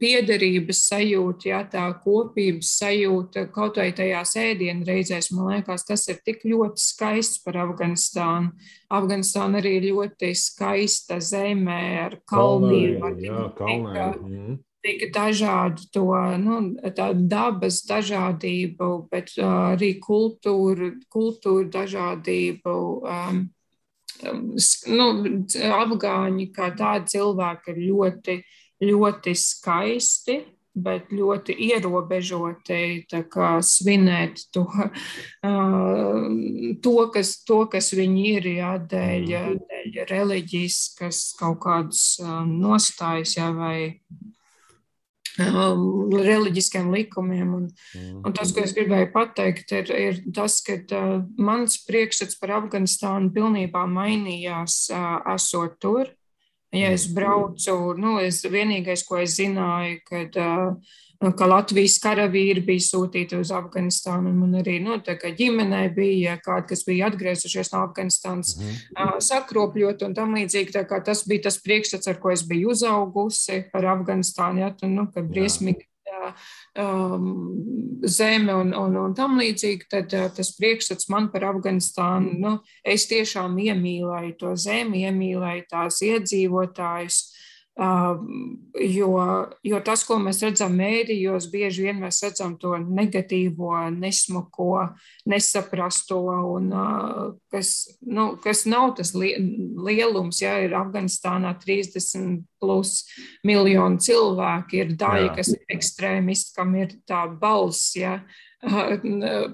[0.00, 6.20] piederības sajūta, ja, tā kopības sajūta kaut vai tajās ēdienu reizēs, man liekas, tas ir
[6.26, 8.52] tik ļoti skaists par Afganistānu.
[8.94, 13.02] Afganistāna arī ir ļoti skaista zemē ar kalniem.
[13.04, 14.62] Ar jā, kalniem.
[14.84, 16.10] Tik dažādu to
[16.42, 16.58] nu,
[17.24, 22.74] dabas dažādību, bet uh, arī kultūru, kultūru dažādību.
[23.08, 23.46] Um,
[24.92, 25.06] nu,
[25.78, 30.40] afgāņi kā tādi cilvēki ir ļoti uh, ļoti skaisti,
[30.74, 32.78] bet ļoti ierobežoti
[33.62, 34.64] svinēt to,
[36.84, 39.64] to, kas, to, kas viņi ir, jā, dēļ, mhm.
[39.70, 42.04] dēļ reliģiskas kaut kādas
[42.50, 43.78] nostājas jā, vai
[45.38, 47.54] um, reliģiskiem likumiem.
[47.54, 47.68] Un,
[48.24, 53.32] un tas, ko es gribēju pateikt, ir, ir tas, ka uh, mans priekšstats par Afganistānu
[53.34, 56.12] pilnībā mainījās, uh, esot tur.
[56.74, 60.36] Ja es braucu, nu, es vienīgais, ko es zināju, kad,
[61.22, 66.84] ka Latvijas karavīri bija sūtīti uz Afganistānu, un man arī nu, ģimenē bija kādi, kas
[66.88, 69.22] bija atgriezušies no Afganistānas mm.
[69.28, 70.84] sakropļot un tam līdzīgi.
[71.06, 75.22] Tas bija tas priekšstats, ar ko es biju uzaugusi par Afganistānu, ja, tu, nu, ka
[75.22, 75.86] briesmīgi
[76.80, 77.28] um,
[78.06, 83.08] zeme un, un, un tam līdzīgi, tad uh, tas priekšstats man par Afganistānu, nu, es
[83.10, 87.22] tiešām iemīlēju to zemi, iemīlēju tās iedzīvotājus.
[87.74, 89.14] Jo,
[89.66, 94.94] jo tas, ko mēs redzam mēdījos, bieži vien mēs redzam to negatīvo, nesmuko,
[95.26, 96.20] nesaprasto,
[96.54, 96.70] un
[97.50, 97.72] kas,
[98.06, 100.38] nu, kas nav tas lielums.
[100.44, 103.08] Ja ir Afganistānā 30 plus
[103.42, 107.96] miljonu cilvēku, ir daļa, kas ir ekstrēmisti, kam ir tā balss.
[107.98, 108.20] Ja,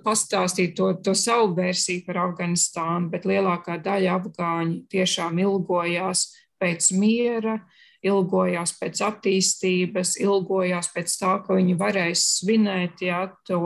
[0.04, 6.28] pastāstīt to, to savu versiju par Afganistānu, bet lielākā daļa afgāņu tiešām ilgojās
[6.60, 13.60] pēc miera, uh, ilgojās pēc attīstības, ilgojās pēc tā, ka viņi varēs svinēt jā, to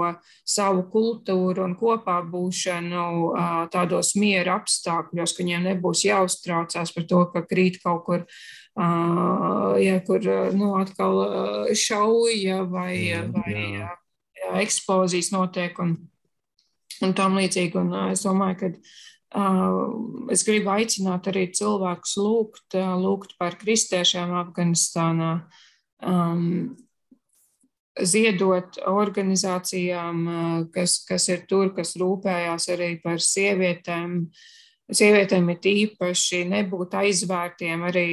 [0.46, 3.04] savu kultūru un kopā būšanu
[3.74, 8.26] tādos miera apstākļos, ka viņiem nebūs jāuztraucās par to, ka krīt kaut kur.
[8.74, 10.24] Ja kur
[10.58, 11.20] nu, atkal
[11.78, 12.96] šauja vai,
[13.30, 13.92] vai jā.
[14.58, 15.94] Eksplozijas notiek un,
[17.06, 17.78] un tam līdzīgi.
[17.80, 18.72] Un, es domāju, ka
[19.34, 25.30] es gribu aicināt arī cilvēkus lūgt, uh, lūgt par kristiešiem Afganistānā,
[26.06, 26.74] um,
[27.98, 34.20] ziedot organizācijām, uh, kas, kas ir tur, kas rūpējās arī par sievietēm.
[34.84, 37.86] Sievietēm ir īpaši nebūt aizvērtiem.
[37.88, 38.06] Arī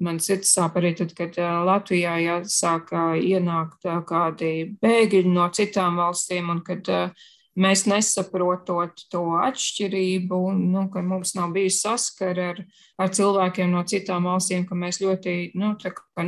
[0.00, 1.36] man sirds sāp arī tad, kad
[1.68, 7.28] Latvijā jāsāk ienākt kādi bēgļi no citām valstīm un kad uh,
[7.58, 12.60] mēs nesaprotot to atšķirību, nu, ka mums nav bijis saskara ar,
[13.00, 15.74] ar cilvēkiem no citām valstīm, ka mēs ļoti nu,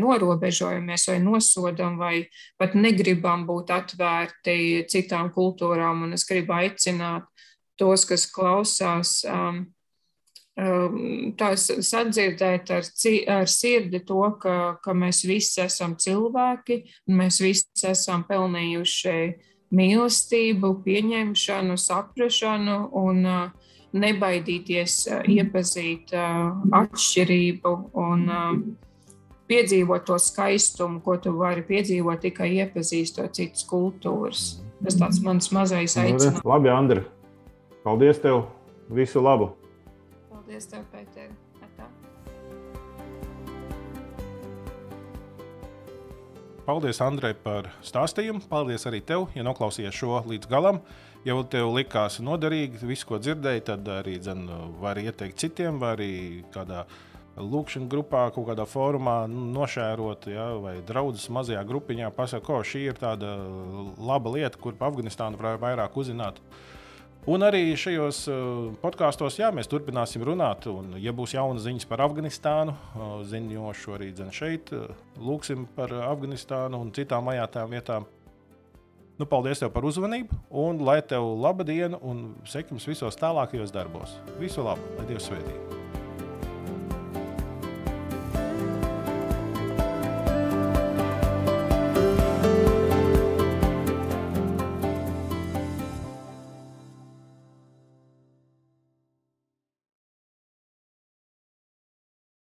[0.02, 2.14] norobežojamies vai nosodam, vai
[2.60, 6.06] pat negribam būt atvērti citām kultūrām.
[6.06, 7.28] Un es gribu aicināt
[7.80, 9.20] tos, kas klausās.
[9.28, 9.68] Um,
[10.60, 12.88] um tās sadzirdēt ar,
[13.36, 20.72] ar sirdi to, ka, ka mēs visi esam cilvēki un mēs visi esam pelnījuši mīlestību,
[20.84, 28.26] pieņemšanu, saprašanu un uh, nebaidīties uh, iepazīt uh, atšķirību un
[29.50, 34.44] piedzīvot to skaistumu, ko tu vari piedzīvot tikai iepazīstot citas kultūras.
[34.84, 36.44] Tas tāds mans mazais nu, aicinājums.
[36.46, 37.04] Labi, Andri.
[37.84, 38.44] Paldies tev!
[38.90, 39.52] Visu labu!
[40.30, 41.30] Paldies tev, Pēter!
[46.70, 48.44] Paldies, Andrej, par stāstījumu.
[48.46, 50.76] Paldies arī tev, ja noklausījies šo līdz galam.
[51.26, 54.44] Ja tev likās noderīgi, viss, ko dzirdēji, tad arī dzen,
[54.78, 56.12] var ieteikt citiem, vai arī
[56.54, 56.84] kādā
[57.42, 63.02] lūkšanas grupā, kaut kādā formā nošērot, ja, vai draudzes mazajā grupiņā pasakot, ko šī ir
[63.02, 63.34] tāda
[63.98, 66.38] laba lieta, kur par Afganistānu var vairāk uzzināt.
[67.28, 70.64] Un arī šajos uh, podkāstos, jā, mēs turpināsim runāt.
[70.72, 74.88] Un, ja būs jaunas ziņas par Afganistānu, uh, ziņošu arī šeit, uh,
[75.20, 78.08] lūksim par Afganistānu un citām ajātām vietām.
[79.20, 84.16] Nu, paldies tev par uzmanību, un lai tev laba diena un sekmes visos tālākajos darbos.
[84.40, 85.79] Visu labu, lai Dievs svētī!